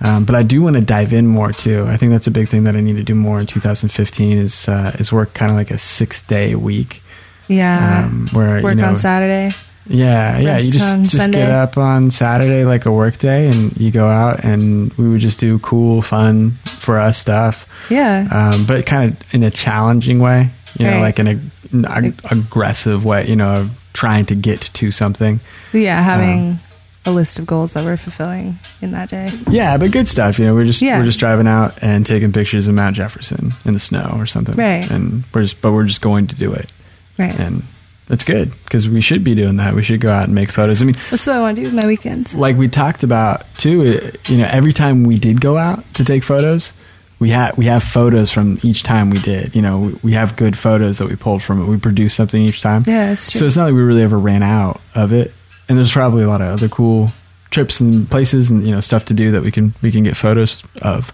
Um, 0.00 0.24
but 0.26 0.34
I 0.34 0.42
do 0.42 0.60
want 0.60 0.76
to 0.76 0.82
dive 0.82 1.12
in 1.14 1.26
more 1.26 1.52
too. 1.52 1.86
I 1.88 1.96
think 1.96 2.12
that's 2.12 2.26
a 2.26 2.30
big 2.30 2.48
thing 2.48 2.64
that 2.64 2.76
I 2.76 2.80
need 2.82 2.96
to 2.96 3.02
do 3.02 3.14
more 3.14 3.40
in 3.40 3.46
2015 3.46 4.36
is 4.38 4.68
uh, 4.68 4.94
is 4.98 5.10
work 5.12 5.32
kind 5.34 5.50
of 5.50 5.56
like 5.56 5.70
a 5.70 5.78
six 5.78 6.20
day 6.22 6.54
week. 6.54 7.02
Yeah. 7.48 8.04
Um, 8.04 8.26
where 8.32 8.62
Work 8.62 8.74
you 8.74 8.82
know, 8.82 8.88
on 8.88 8.96
Saturday. 8.96 9.54
yeah, 9.86 10.36
yeah. 10.38 10.58
You 10.58 10.70
just 10.72 11.02
just 11.04 11.16
Sunday. 11.16 11.38
get 11.38 11.50
up 11.50 11.78
on 11.78 12.10
Saturday 12.10 12.64
like 12.64 12.86
a 12.86 12.92
work 12.92 13.16
day, 13.18 13.46
and 13.48 13.74
you 13.76 13.90
go 13.90 14.06
out, 14.08 14.44
and 14.44 14.92
we 14.94 15.08
would 15.08 15.20
just 15.20 15.38
do 15.38 15.58
cool, 15.60 16.02
fun 16.02 16.58
for 16.80 16.98
us 16.98 17.16
stuff, 17.18 17.66
Yeah. 17.88 18.26
um, 18.30 18.66
but 18.66 18.84
kind 18.84 19.12
of 19.12 19.34
in 19.34 19.42
a 19.44 19.50
challenging 19.50 20.18
way. 20.18 20.50
You 20.78 20.86
know, 20.90 21.00
like 21.00 21.18
in 21.18 21.26
a, 21.26 21.40
an 21.72 21.84
ag- 21.86 22.20
aggressive 22.30 23.04
way. 23.04 23.26
You 23.28 23.36
know, 23.36 23.68
trying 23.92 24.26
to 24.26 24.34
get 24.34 24.60
to 24.74 24.90
something. 24.90 25.40
yeah. 25.72 25.98
Uh, 25.98 26.02
having 26.02 26.58
a 27.04 27.10
list 27.12 27.38
of 27.38 27.46
goals 27.46 27.72
that 27.72 27.84
we're 27.84 27.96
fulfilling 27.96 28.58
in 28.82 28.90
that 28.90 29.08
day. 29.08 29.28
Yeah, 29.48 29.76
but 29.76 29.92
good 29.92 30.08
stuff. 30.08 30.38
You 30.40 30.46
know, 30.46 30.54
we're 30.54 30.64
just 30.64 30.82
Yeah. 30.82 30.98
we're 30.98 31.04
just 31.04 31.18
driving 31.20 31.46
out 31.46 31.78
and 31.80 32.04
taking 32.04 32.32
pictures 32.32 32.66
of 32.68 32.74
Mount 32.74 32.96
Jefferson 32.96 33.52
in 33.64 33.74
the 33.74 33.78
snow 33.80 34.14
or 34.18 34.26
something. 34.26 34.56
Right. 34.56 34.90
And 34.90 35.22
we're 35.32 35.42
just 35.42 35.60
but 35.60 35.72
we're 35.72 35.84
just 35.84 36.00
going 36.00 36.26
to 36.28 36.34
do 36.34 36.52
it, 36.52 36.68
Right. 37.16 37.38
and 37.38 37.62
that's 38.08 38.24
good 38.24 38.50
because 38.64 38.88
we 38.88 39.00
should 39.00 39.22
be 39.24 39.34
doing 39.36 39.56
that. 39.56 39.74
We 39.74 39.82
should 39.84 40.00
go 40.00 40.10
out 40.12 40.24
and 40.24 40.34
make 40.34 40.50
photos. 40.50 40.82
I 40.82 40.84
mean, 40.84 40.96
That's 41.10 41.26
what 41.26 41.36
I 41.36 41.40
want 41.40 41.56
to 41.56 41.62
do 41.62 41.68
with 41.68 41.74
my 41.80 41.86
weekends. 41.86 42.34
like 42.34 42.56
we 42.56 42.66
talked 42.68 43.02
about 43.04 43.44
too. 43.56 43.82
It, 43.82 44.28
you 44.28 44.38
know, 44.38 44.48
every 44.50 44.72
time 44.72 45.04
we 45.04 45.16
did 45.18 45.40
go 45.40 45.56
out 45.56 45.84
to 45.94 46.04
take 46.04 46.24
photos, 46.24 46.72
we 47.18 47.30
had 47.30 47.56
we 47.56 47.66
have 47.66 47.82
photos 47.82 48.30
from 48.30 48.58
each 48.62 48.82
time 48.82 49.10
we 49.10 49.18
did. 49.18 49.56
You 49.56 49.62
know, 49.62 49.78
we, 49.78 49.92
we 50.02 50.12
have 50.12 50.36
good 50.36 50.56
photos 50.56 50.98
that 50.98 51.08
we 51.08 51.16
pulled 51.16 51.42
from 51.42 51.62
it. 51.62 51.66
We 51.66 51.78
produced 51.78 52.16
something 52.16 52.42
each 52.42 52.60
time. 52.60 52.82
Yeah, 52.86 53.08
that's 53.08 53.30
true. 53.30 53.40
So 53.40 53.46
it's 53.46 53.56
not 53.56 53.64
like 53.64 53.74
we 53.74 53.82
really 53.82 54.02
ever 54.02 54.18
ran 54.18 54.42
out 54.42 54.80
of 54.94 55.12
it. 55.12 55.32
And 55.68 55.76
there's 55.78 55.92
probably 55.92 56.22
a 56.22 56.28
lot 56.28 56.40
of 56.40 56.48
other 56.48 56.68
cool 56.68 57.10
trips 57.50 57.80
and 57.80 58.10
places 58.10 58.50
and 58.50 58.66
you 58.66 58.72
know 58.72 58.80
stuff 58.80 59.06
to 59.06 59.14
do 59.14 59.30
that 59.30 59.42
we 59.42 59.50
can 59.50 59.72
we 59.82 59.90
can 59.90 60.04
get 60.04 60.16
photos 60.16 60.62
of. 60.82 61.12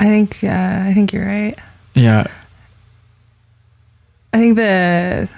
I 0.00 0.06
think 0.06 0.42
uh, 0.42 0.82
I 0.84 0.92
think 0.94 1.12
you're 1.12 1.26
right. 1.26 1.56
Yeah, 1.94 2.26
I 4.32 4.38
think 4.38 4.56
the 4.56 5.30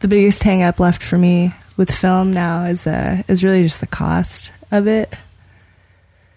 the 0.00 0.08
biggest 0.08 0.42
hang 0.42 0.62
up 0.62 0.80
left 0.80 1.02
for 1.02 1.16
me 1.16 1.54
with 1.76 1.90
film 1.90 2.32
now 2.32 2.64
is 2.64 2.86
uh, 2.86 3.22
is 3.28 3.44
really 3.44 3.62
just 3.62 3.80
the 3.80 3.86
cost 3.86 4.52
of 4.70 4.88
it. 4.88 5.14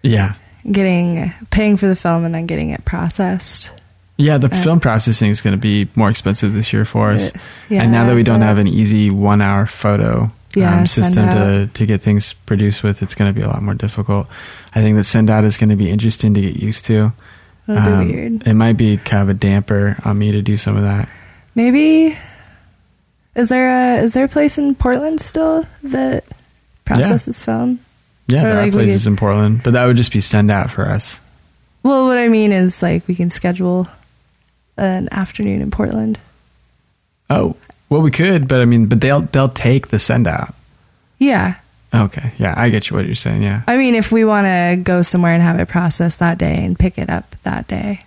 yeah, 0.03 0.35
Getting 0.69 1.31
paying 1.51 1.77
for 1.77 1.87
the 1.87 1.95
film 1.95 2.25
and 2.25 2.33
then 2.33 2.47
getting 2.47 2.71
it 2.71 2.83
processed. 2.85 3.71
yeah. 4.17 4.37
The 4.39 4.49
film 4.49 4.79
processing 4.79 5.29
is 5.29 5.41
going 5.41 5.53
to 5.53 5.59
be 5.61 5.87
more 5.95 6.09
expensive 6.09 6.53
this 6.53 6.73
year 6.73 6.85
for 6.85 7.11
us. 7.11 7.31
Yeah, 7.69 7.83
and 7.83 7.91
now 7.91 8.05
that 8.07 8.15
we 8.15 8.23
don't 8.23 8.41
have 8.41 8.57
an 8.57 8.67
easy 8.67 9.11
one 9.11 9.41
hour 9.41 9.65
photo 9.67 10.31
Yeah, 10.55 10.79
um, 10.79 10.87
system 10.87 11.29
to, 11.29 11.69
to 11.73 11.85
get 11.85 12.01
things 12.01 12.33
produced 12.33 12.81
with, 12.81 13.03
it's 13.03 13.13
going 13.13 13.31
to 13.31 13.39
be 13.39 13.43
a 13.45 13.47
lot 13.47 13.61
more 13.61 13.75
difficult. 13.75 14.27
I 14.73 14.81
think 14.81 14.97
that 14.97 15.03
send 15.03 15.29
out 15.29 15.43
is 15.43 15.57
going 15.57 15.69
to 15.69 15.75
be 15.75 15.89
interesting 15.91 16.33
to 16.33 16.41
get 16.41 16.55
used 16.55 16.85
to. 16.85 17.11
Um, 17.67 18.07
be 18.07 18.13
weird. 18.15 18.47
It 18.47 18.53
might 18.53 18.73
be 18.77 18.97
kind 18.97 19.21
of 19.23 19.29
a 19.29 19.33
damper 19.35 19.97
on 20.03 20.17
me 20.17 20.31
to 20.31 20.41
do 20.41 20.57
some 20.57 20.77
of 20.77 20.83
that. 20.83 21.09
Maybe 21.53 22.17
is 23.35 23.49
there 23.49 23.69
a 23.69 24.01
is 24.03 24.13
there 24.13 24.25
a 24.25 24.29
place 24.29 24.57
in 24.57 24.73
Portland 24.75 25.19
still 25.19 25.65
that 25.83 26.23
processes 26.85 27.41
film? 27.41 27.79
Yeah, 28.27 28.43
there 28.43 28.55
like, 28.55 28.69
are 28.69 28.71
places 28.71 29.03
could- 29.03 29.11
in 29.11 29.15
Portland, 29.17 29.61
but 29.63 29.73
that 29.73 29.85
would 29.85 29.97
just 29.97 30.11
be 30.11 30.19
send 30.21 30.49
out 30.51 30.71
for 30.71 30.87
us. 30.87 31.19
Well, 31.83 32.07
what 32.07 32.17
I 32.17 32.27
mean 32.29 32.51
is 32.51 32.81
like 32.81 33.07
we 33.07 33.13
can 33.15 33.29
schedule 33.29 33.87
an 34.77 35.07
afternoon 35.11 35.61
in 35.61 35.69
Portland. 35.71 36.19
Oh, 37.29 37.55
well, 37.89 38.01
we 38.01 38.11
could, 38.11 38.47
but 38.47 38.61
I 38.61 38.65
mean, 38.65 38.87
but 38.87 39.01
they'll 39.01 39.21
they'll 39.21 39.49
take 39.49 39.89
the 39.89 39.99
send 39.99 40.27
out. 40.27 40.53
Yeah. 41.19 41.55
Okay, 41.93 42.33
yeah, 42.39 42.53
I 42.57 42.69
get 42.69 42.89
you 42.89 42.97
what 42.97 43.05
you're 43.05 43.15
saying. 43.15 43.41
Yeah. 43.43 43.61
I 43.67 43.77
mean, 43.77 43.95
if 43.95 44.11
we 44.11 44.25
want 44.25 44.47
to 44.47 44.75
go 44.83 45.01
somewhere 45.01 45.33
and 45.33 45.41
have 45.41 45.59
it 45.59 45.67
processed 45.67 46.19
that 46.19 46.37
day 46.37 46.55
and 46.57 46.77
pick 46.77 46.97
it 46.97 47.09
up 47.09 47.35
that 47.43 47.67
day, 47.67 47.99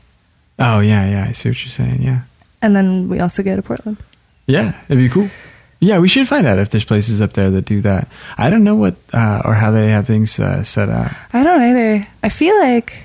Oh 0.59 0.81
yeah, 0.81 1.09
yeah, 1.09 1.27
I 1.29 1.33
see 1.33 1.49
what 1.51 1.63
you're 1.65 1.71
saying. 1.71 2.03
Yeah, 2.03 2.23
and 2.61 2.75
then 2.75 3.09
we 3.09 3.21
also 3.21 3.43
go 3.45 3.55
to 3.55 3.63
Portland. 3.63 3.97
yeah, 4.47 4.79
it'd 4.89 4.99
be 4.99 5.09
cool. 5.09 5.29
Yeah, 5.81 5.99
we 5.99 6.09
should 6.09 6.27
find 6.27 6.47
out 6.47 6.59
if 6.59 6.71
there's 6.71 6.85
places 6.85 7.21
up 7.21 7.33
there 7.35 7.51
that 7.53 7.65
do 7.65 7.81
that. 7.83 8.09
I 8.37 8.51
don't 8.51 8.65
know 8.65 8.75
what 8.75 8.97
uh, 9.13 9.43
or 9.45 9.55
how 9.55 9.71
they 9.71 9.89
have 9.91 10.07
things 10.07 10.39
uh, 10.41 10.65
set 10.65 10.89
up. 10.89 11.13
I 11.33 11.45
don't 11.45 11.63
either. 11.63 12.07
I 12.23 12.29
feel 12.31 12.59
like 12.59 13.05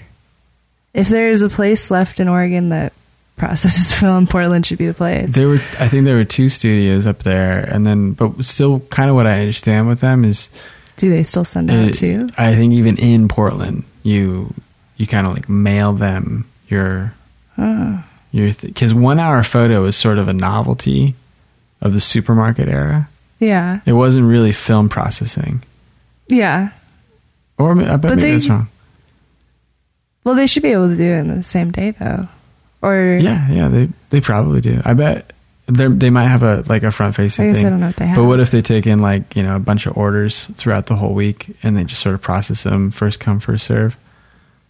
if 0.93 1.07
there's 1.07 1.41
a 1.43 1.49
place 1.49 1.91
left 1.91 2.19
in 2.19 2.27
Oregon 2.27 2.69
that 2.69 2.93
processes 3.37 3.91
film, 3.99 4.25
Portland 4.25 4.65
should 4.65 4.79
be 4.79 4.87
the 4.87 4.93
place. 4.93 5.31
There 5.31 5.47
were, 5.47 5.59
I 5.79 5.87
think, 5.87 6.05
there 6.05 6.15
were 6.15 6.23
two 6.23 6.49
studios 6.49 7.05
up 7.05 7.19
there, 7.23 7.59
and 7.59 7.85
then, 7.85 8.13
but 8.13 8.43
still, 8.43 8.79
kind 8.89 9.09
of 9.09 9.15
what 9.15 9.27
I 9.27 9.39
understand 9.41 9.87
with 9.87 9.99
them 9.99 10.25
is, 10.25 10.49
Do 10.97 11.09
they 11.11 11.23
still 11.23 11.45
send 11.45 11.69
out 11.69 11.89
it- 11.89 11.93
too? 11.93 12.29
I 12.37 12.55
think 12.55 12.73
even 12.73 12.97
in 12.97 13.27
Portland, 13.27 13.83
you 14.03 14.53
you 14.97 15.05
kind 15.07 15.25
of 15.27 15.33
like 15.33 15.47
mail 15.49 15.93
them 15.93 16.45
your 16.69 17.13
Oh. 17.57 18.03
your 18.31 18.51
because 18.53 18.93
one 18.95 19.19
hour 19.19 19.43
photo 19.43 19.85
is 19.85 19.95
sort 19.95 20.17
of 20.17 20.27
a 20.27 20.33
novelty 20.33 21.13
of 21.83 21.93
the 21.93 21.99
supermarket 21.99 22.67
era. 22.67 23.07
Yeah. 23.39 23.81
It 23.85 23.93
wasn't 23.93 24.25
really 24.25 24.51
film 24.53 24.89
processing, 24.89 25.61
Yeah. 26.27 26.69
or 27.59 27.73
I 27.73 27.97
bet 27.97 28.01
But 28.01 28.09
maybe 28.11 28.21
they- 28.21 28.31
that's 28.33 28.47
wrong. 28.49 28.67
Well, 30.23 30.35
they 30.35 30.47
should 30.47 30.63
be 30.63 30.69
able 30.71 30.87
to 30.89 30.95
do 30.95 31.03
it 31.03 31.19
in 31.19 31.27
the 31.37 31.43
same 31.43 31.71
day 31.71 31.91
though. 31.91 32.27
Or 32.81 33.19
Yeah, 33.21 33.49
yeah, 33.51 33.67
they 33.67 33.89
they 34.09 34.21
probably 34.21 34.61
do. 34.61 34.81
I 34.85 34.93
bet 34.93 35.33
they 35.67 35.87
they 35.87 36.09
might 36.09 36.27
have 36.27 36.43
a 36.43 36.63
like 36.67 36.83
a 36.83 36.91
front 36.91 37.15
I 37.15 37.23
facing 37.23 37.47
guess 37.47 37.57
thing. 37.57 37.65
I 37.67 37.69
don't 37.69 37.79
know 37.81 37.89
they 37.89 38.07
have. 38.07 38.15
But 38.17 38.25
what 38.25 38.39
if 38.39 38.51
they 38.51 38.61
take 38.61 38.87
in 38.87 38.99
like 38.99 39.35
you 39.35 39.43
know 39.43 39.55
a 39.57 39.59
bunch 39.59 39.85
of 39.85 39.97
orders 39.97 40.45
throughout 40.55 40.85
the 40.85 40.95
whole 40.95 41.13
week 41.13 41.55
and 41.63 41.75
they 41.75 41.83
just 41.83 42.01
sort 42.01 42.15
of 42.15 42.21
process 42.21 42.63
them 42.63 42.91
first 42.91 43.19
come 43.19 43.39
first 43.41 43.65
serve 43.67 43.97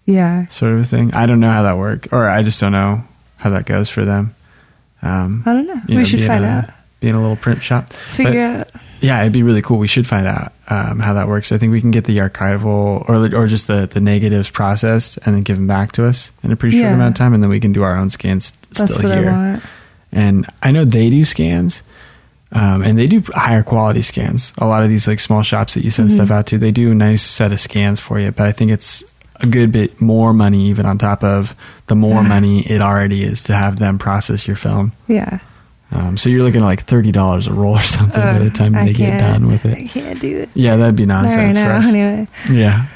Yeah. 0.05 0.47
sort 0.47 0.73
of 0.73 0.79
a 0.81 0.85
thing? 0.85 1.13
I 1.13 1.27
don't 1.27 1.39
know 1.39 1.51
how 1.51 1.63
that 1.63 1.77
works, 1.77 2.07
or 2.11 2.27
I 2.27 2.41
just 2.41 2.59
don't 2.59 2.71
know 2.71 3.03
how 3.37 3.51
that 3.51 3.65
goes 3.65 3.89
for 3.89 4.03
them. 4.05 4.33
Um, 5.03 5.43
I 5.45 5.53
don't 5.53 5.67
know. 5.67 5.81
we 5.87 5.95
know, 5.97 6.03
should 6.03 6.23
find 6.23 6.45
out. 6.45 6.69
Being 7.03 7.15
a 7.15 7.21
little 7.21 7.35
print 7.35 7.61
shop, 7.61 7.91
Figure 7.91 8.39
out. 8.41 8.69
yeah, 9.01 9.19
it'd 9.19 9.33
be 9.33 9.43
really 9.43 9.61
cool. 9.61 9.77
We 9.77 9.87
should 9.89 10.07
find 10.07 10.25
out 10.25 10.53
um, 10.69 10.99
how 10.99 11.13
that 11.15 11.27
works. 11.27 11.51
I 11.51 11.57
think 11.57 11.73
we 11.73 11.81
can 11.81 11.91
get 11.91 12.05
the 12.05 12.17
archival 12.19 13.03
or 13.09 13.35
or 13.35 13.45
just 13.47 13.67
the 13.67 13.87
the 13.87 13.99
negatives 13.99 14.49
processed 14.49 15.19
and 15.25 15.35
then 15.35 15.43
give 15.43 15.57
them 15.57 15.67
back 15.67 15.91
to 15.93 16.05
us 16.07 16.31
in 16.43 16.51
a 16.53 16.55
pretty 16.55 16.77
short 16.77 16.89
Yeah. 16.89 16.93
amount 16.95 17.15
of 17.15 17.17
time, 17.19 17.33
and 17.33 17.43
then 17.43 17.49
we 17.49 17.59
can 17.59 17.73
do 17.73 17.83
our 17.83 17.97
own 17.97 18.09
scans 18.09 18.53
That's 18.71 18.95
still 18.95 19.09
what 19.09 19.17
here. 19.19 19.29
I 19.29 19.33
want. 19.51 19.63
And 20.13 20.45
I 20.63 20.71
know 20.71 20.85
they 20.85 21.09
do 21.09 21.25
scans, 21.25 21.83
um, 22.53 22.81
and 22.83 22.97
they 22.97 23.07
do 23.07 23.21
higher 23.35 23.63
quality 23.63 24.01
scans. 24.01 24.53
A 24.59 24.65
lot 24.65 24.83
of 24.83 24.89
these 24.89 25.07
like 25.07 25.19
small 25.19 25.43
shops 25.43 25.73
that 25.73 25.83
you 25.83 25.89
send 25.91 26.09
Mhm. 26.09 26.13
stuff 26.15 26.31
out 26.31 26.45
to, 26.47 26.57
they 26.57 26.71
do 26.71 26.91
a 26.91 26.95
nice 26.95 27.21
set 27.21 27.51
of 27.51 27.59
scans 27.59 27.99
for 27.99 28.17
you. 28.19 28.31
But 28.31 28.47
I 28.47 28.53
think 28.53 28.71
it's 28.71 29.03
a 29.41 29.47
good 29.47 29.73
bit 29.73 29.99
more 29.99 30.31
money, 30.31 30.67
even 30.67 30.85
on 30.85 30.97
top 30.97 31.21
of 31.23 31.53
the 31.87 31.95
more 31.97 32.23
money 32.23 32.61
it 32.61 32.79
already 32.81 33.23
is 33.23 33.43
to 33.43 33.55
have 33.55 33.77
them 33.79 33.97
process 33.97 34.47
your 34.47 34.55
film. 34.55 34.93
Yeah. 35.09 35.39
Um, 35.93 36.17
so 36.17 36.29
you're 36.29 36.43
looking 36.43 36.61
at 36.61 36.65
like 36.65 36.83
thirty 36.83 37.11
dollars 37.11 37.47
a 37.47 37.53
roll 37.53 37.77
or 37.77 37.81
something 37.83 38.19
by 38.21 38.39
the 38.39 38.49
time 38.49 38.75
I 38.75 38.85
they 38.85 38.93
get 38.93 39.19
done 39.19 39.47
with 39.47 39.65
it. 39.65 39.77
I 39.77 39.85
can't 39.85 40.19
do 40.19 40.37
it. 40.39 40.49
Yeah, 40.53 40.75
that'd 40.77 40.95
be 40.95 41.05
Not 41.05 41.25
right 41.25 41.35
nonsense 41.35 41.57
for 41.57 41.71
us. 41.71 41.85
anyway. 41.85 42.27
Yeah, 42.49 42.87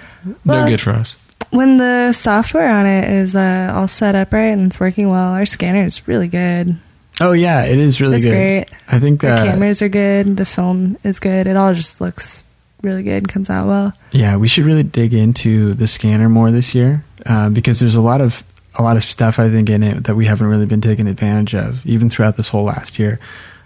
Well- 0.46 0.64
no 0.64 0.70
good 0.70 0.82
for 0.82 0.92
us. 0.92 1.16
When 1.52 1.78
the 1.78 2.12
software 2.12 2.70
on 2.70 2.86
it 2.86 3.10
is 3.10 3.34
uh, 3.36 3.72
all 3.74 3.88
set 3.88 4.16
up 4.16 4.34
right 4.34 4.48
and 4.48 4.62
it's 4.64 4.80
working 4.82 5.10
well, 5.10 5.32
our 5.34 5.46
scanner 5.46 5.86
is 5.86 6.06
really 6.06 6.28
good. 6.28 6.76
Oh 7.22 7.32
yeah, 7.32 7.64
it 7.64 7.80
is 7.80 8.02
really 8.02 8.18
It's 8.18 8.26
good. 8.26 8.32
great. 8.34 8.66
I 8.90 9.00
think 9.00 9.22
The 9.22 9.32
uh, 9.32 9.44
cameras 9.46 9.82
are 9.82 9.88
good. 9.90 10.36
The 10.36 10.46
film 10.46 10.98
is 11.06 11.20
good. 11.20 11.48
It 11.48 11.56
all 11.56 11.74
just 11.74 12.02
looks 12.02 12.44
really 12.82 13.02
good 13.02 13.18
and 13.18 13.30
comes 13.30 13.50
out 13.50 13.66
well. 13.68 13.94
Yeah, 14.12 14.36
we 14.36 14.48
should 14.50 14.66
really 14.66 14.84
dig 14.84 15.14
into 15.14 15.74
the 15.74 15.88
scanner 15.88 16.28
more 16.30 16.52
this 16.52 16.76
year 16.76 17.04
uh, 17.26 17.50
because 17.50 17.80
there's 17.80 17.96
a 17.96 18.02
lot 18.02 18.20
of 18.20 18.44
a 18.78 18.84
lot 18.84 18.96
of 18.98 19.04
stuff 19.04 19.40
I 19.40 19.50
think 19.50 19.70
in 19.70 19.84
it 19.84 20.04
that 20.06 20.16
we 20.16 20.26
haven't 20.26 20.48
really 20.48 20.66
been 20.66 20.82
taking 20.82 21.08
advantage 21.08 21.56
of, 21.56 21.86
even 21.86 22.10
throughout 22.10 22.38
this 22.38 22.48
whole 22.50 22.64
last 22.64 23.00
year. 23.00 23.20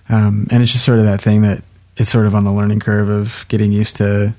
Um, 0.10 0.48
and 0.52 0.64
it's 0.64 0.72
just 0.72 0.86
sort 0.86 1.00
of 1.00 1.06
that 1.06 1.22
thing 1.22 1.42
that 1.44 1.64
is 1.98 2.10
sort 2.10 2.26
of 2.26 2.34
on 2.36 2.44
the 2.44 2.52
learning 2.52 2.80
curve 2.80 3.10
of 3.10 3.46
getting 3.50 3.72
used 3.72 3.98
to 3.98 4.34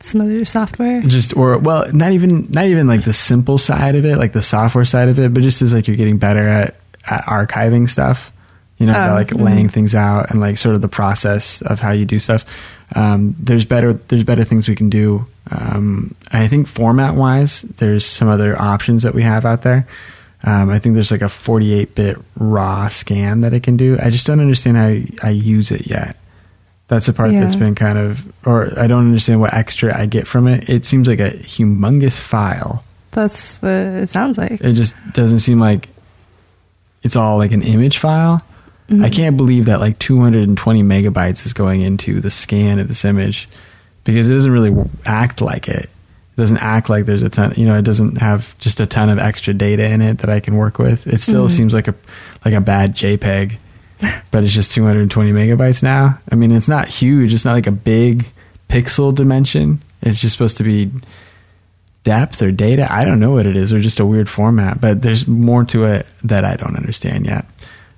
Some 0.00 0.20
other 0.22 0.44
software. 0.44 1.00
just 1.02 1.36
or 1.36 1.58
well, 1.58 1.90
not 1.92 2.12
even 2.12 2.50
not 2.50 2.66
even 2.66 2.86
like 2.86 3.04
the 3.04 3.12
simple 3.12 3.58
side 3.58 3.94
of 3.96 4.04
it, 4.04 4.16
like 4.16 4.32
the 4.32 4.42
software 4.42 4.84
side 4.84 5.08
of 5.08 5.18
it, 5.18 5.32
but 5.34 5.42
just 5.42 5.62
as 5.62 5.72
like 5.74 5.86
you're 5.88 5.96
getting 5.96 6.18
better 6.18 6.46
at, 6.46 6.74
at 7.08 7.24
archiving 7.24 7.88
stuff. 7.88 8.32
You 8.78 8.86
know, 8.86 8.94
Oh, 8.94 9.12
like 9.14 9.28
mhm. 9.28 9.42
laying 9.42 9.68
things 9.68 9.94
out 9.94 10.30
and 10.30 10.40
like 10.40 10.56
sort 10.56 10.74
of 10.74 10.80
the 10.80 10.88
process 10.88 11.60
of 11.62 11.80
how 11.80 11.92
you 11.92 12.06
do 12.06 12.18
stuff. 12.18 12.44
Um, 12.96 13.36
there's 13.38 13.66
better 13.66 13.92
there's 13.92 14.24
better 14.24 14.42
things 14.44 14.68
we 14.68 14.74
can 14.74 14.88
do. 14.88 15.26
Um, 15.50 16.14
I 16.32 16.46
think 16.48 16.66
format 16.68 17.14
wise, 17.16 17.62
there's 17.62 18.06
some 18.06 18.28
other 18.28 18.60
options 18.60 19.02
that 19.02 19.14
we 19.14 19.22
have 19.22 19.44
out 19.44 19.62
there. 19.62 19.86
Um, 20.44 20.70
I 20.70 20.78
think 20.78 20.94
there's 20.94 21.10
like 21.10 21.22
a 21.22 21.28
48 21.28 21.94
bit 21.94 22.18
raw 22.36 22.88
scan 22.88 23.42
that 23.42 23.52
it 23.52 23.62
can 23.62 23.76
do. 23.76 23.98
I 24.00 24.10
just 24.10 24.26
don't 24.26 24.40
understand 24.40 24.76
how 24.76 25.26
I 25.26 25.30
use 25.30 25.70
it 25.70 25.86
yet. 25.86 26.16
That's 26.88 27.06
the 27.06 27.12
part 27.12 27.30
Yeah. 27.32 27.40
that's 27.40 27.56
been 27.56 27.74
kind 27.74 27.98
of, 27.98 28.26
or 28.46 28.72
I 28.78 28.86
don't 28.86 29.06
understand 29.06 29.40
what 29.40 29.52
extra 29.54 29.96
I 29.96 30.06
get 30.06 30.26
from 30.26 30.48
it. 30.48 30.68
It 30.68 30.84
seems 30.84 31.08
like 31.08 31.20
a 31.20 31.30
humongous 31.30 32.18
file. 32.18 32.84
That's 33.12 33.56
what 33.60 33.70
it 33.70 34.08
sounds 34.08 34.38
like. 34.38 34.60
It 34.60 34.72
just 34.74 34.94
doesn't 35.12 35.40
seem 35.40 35.60
like 35.60 35.88
it's 37.02 37.16
all 37.16 37.38
like 37.38 37.52
an 37.52 37.62
image 37.62 37.98
file. 37.98 38.40
Mhm. 38.88 39.04
I 39.04 39.10
can't 39.10 39.36
believe 39.36 39.66
that 39.66 39.80
like 39.80 39.98
220 39.98 40.82
megabytes 40.82 41.44
is 41.46 41.52
going 41.52 41.82
into 41.82 42.20
the 42.20 42.30
scan 42.30 42.78
of 42.78 42.88
this 42.88 43.04
image 43.04 43.48
because 44.04 44.28
it 44.30 44.34
doesn't 44.34 44.52
really 44.52 44.74
act 45.06 45.40
like 45.40 45.68
it. 45.68 45.84
It 45.84 46.36
doesn't 46.36 46.58
act 46.58 46.88
like 46.88 47.04
there's 47.06 47.22
a 47.22 47.28
ton, 47.28 47.54
you 47.56 47.66
know, 47.66 47.76
it 47.78 47.82
doesn't 47.82 48.16
have 48.18 48.56
just 48.58 48.80
a 48.80 48.86
ton 48.86 49.08
of 49.10 49.18
extra 49.18 49.52
data 49.52 49.84
in 49.90 50.00
it 50.00 50.18
that 50.18 50.30
I 50.30 50.40
can 50.40 50.56
work 50.56 50.78
with. 50.78 51.06
It 51.06 51.20
still 51.20 51.46
Mhm. 51.46 51.50
seems 51.50 51.74
like 51.74 51.88
a 51.88 51.94
like 52.44 52.54
a 52.54 52.60
bad 52.60 52.94
JPEG, 52.94 53.56
but 54.30 54.44
it's 54.44 54.52
just 54.54 54.72
220 54.72 55.32
megabytes 55.32 55.82
now. 55.82 56.18
I 56.32 56.34
mean, 56.36 56.52
it's 56.52 56.68
not 56.68 56.88
huge. 56.88 57.34
It's 57.34 57.44
not 57.44 57.52
like 57.52 57.66
a 57.66 57.72
big 57.72 58.26
pixel 58.68 59.14
dimension. 59.14 59.82
It's 60.02 60.20
just 60.20 60.32
supposed 60.32 60.56
to 60.58 60.64
be 60.64 60.90
depth 62.04 62.40
or 62.42 62.50
data. 62.50 62.90
I 62.90 63.04
don't 63.04 63.20
know 63.20 63.32
what 63.32 63.46
it 63.46 63.56
is, 63.56 63.72
or 63.74 63.78
just 63.80 64.00
a 64.00 64.06
weird 64.06 64.28
format. 64.28 64.80
But 64.80 65.02
there's 65.02 65.26
more 65.28 65.64
to 65.66 65.84
it 65.84 66.06
that 66.24 66.44
I 66.44 66.56
don't 66.56 66.76
understand 66.76 67.26
yet. 67.26 67.44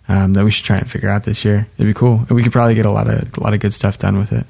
Um, 0.08 0.32
that 0.32 0.44
we 0.44 0.50
should 0.50 0.64
try 0.64 0.78
and 0.78 0.90
figure 0.90 1.08
out 1.08 1.22
this 1.22 1.44
year. 1.44 1.66
It'd 1.78 1.86
be 1.86 1.94
cool, 1.96 2.18
and 2.28 2.30
we 2.32 2.42
could 2.42 2.50
probably 2.52 2.74
get 2.74 2.86
a 2.86 2.90
lot 2.90 3.08
of 3.08 3.28
a 3.36 3.40
lot 3.40 3.54
of 3.54 3.60
good 3.60 3.72
stuff 3.72 3.98
done 4.00 4.18
with 4.18 4.32
it. 4.32 4.44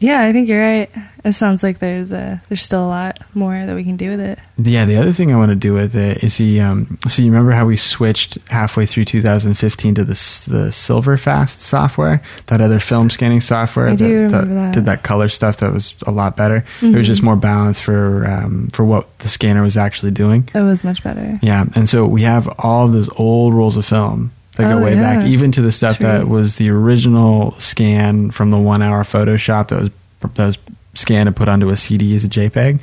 Yeah, 0.00 0.22
I 0.22 0.32
think 0.32 0.48
you're 0.48 0.60
right. 0.62 0.90
It 1.24 1.32
sounds 1.32 1.62
like 1.62 1.80
there's 1.80 2.12
a 2.12 2.40
there's 2.48 2.62
still 2.62 2.84
a 2.84 2.88
lot 2.88 3.18
more 3.34 3.66
that 3.66 3.74
we 3.74 3.84
can 3.84 3.96
do 3.96 4.10
with 4.10 4.20
it. 4.20 4.38
Yeah, 4.56 4.84
the 4.84 4.96
other 4.96 5.12
thing 5.12 5.32
I 5.32 5.36
want 5.36 5.50
to 5.50 5.56
do 5.56 5.74
with 5.74 5.96
it 5.96 6.22
is 6.22 6.38
the 6.38 6.60
um, 6.60 6.98
so 7.08 7.22
you 7.22 7.30
remember 7.30 7.52
how 7.52 7.66
we 7.66 7.76
switched 7.76 8.38
halfway 8.48 8.86
through 8.86 9.04
2015 9.04 9.94
to 9.96 10.04
the 10.04 10.10
the 10.10 10.68
Silverfast 10.70 11.58
software, 11.60 12.22
that 12.46 12.60
other 12.60 12.80
film 12.80 13.10
scanning 13.10 13.40
software 13.40 13.88
I 13.88 13.90
that, 13.90 13.98
do 13.98 14.22
remember 14.22 14.54
that. 14.54 14.74
did 14.74 14.86
that 14.86 15.02
color 15.02 15.28
stuff 15.28 15.58
that 15.58 15.72
was 15.72 15.94
a 16.06 16.10
lot 16.10 16.36
better. 16.36 16.64
It 16.80 16.94
was 16.94 17.06
just 17.06 17.22
more 17.22 17.36
balanced 17.36 17.82
for 17.82 18.26
um, 18.26 18.68
for 18.72 18.84
what 18.84 19.18
the 19.18 19.28
scanner 19.28 19.62
was 19.62 19.76
actually 19.76 20.12
doing. 20.12 20.48
It 20.54 20.62
was 20.62 20.84
much 20.84 21.02
better. 21.02 21.38
Yeah, 21.42 21.64
and 21.74 21.88
so 21.88 22.06
we 22.06 22.22
have 22.22 22.48
all 22.58 22.86
of 22.86 22.92
those 22.92 23.08
old 23.16 23.54
rolls 23.54 23.76
of 23.76 23.84
film 23.84 24.32
that 24.58 24.64
go 24.72 24.78
Oh, 24.78 24.82
way 24.84 24.94
yeah. 24.94 25.16
back, 25.20 25.26
even 25.26 25.50
to 25.52 25.62
the 25.62 25.72
stuff 25.72 25.96
True. 25.98 26.08
that 26.08 26.28
was 26.28 26.56
the 26.56 26.68
original 26.70 27.58
scan 27.58 28.30
from 28.30 28.50
the 28.50 28.58
one 28.58 28.82
hour 28.82 29.02
Photoshop 29.04 29.68
that 29.68 29.80
was 29.80 29.90
that 30.34 30.46
was 30.46 30.58
scanned 30.94 31.28
and 31.28 31.34
put 31.36 31.48
onto 31.48 31.68
a 31.70 31.76
CD 31.76 32.14
as 32.14 32.24
a 32.24 32.28
JPEG. 32.28 32.80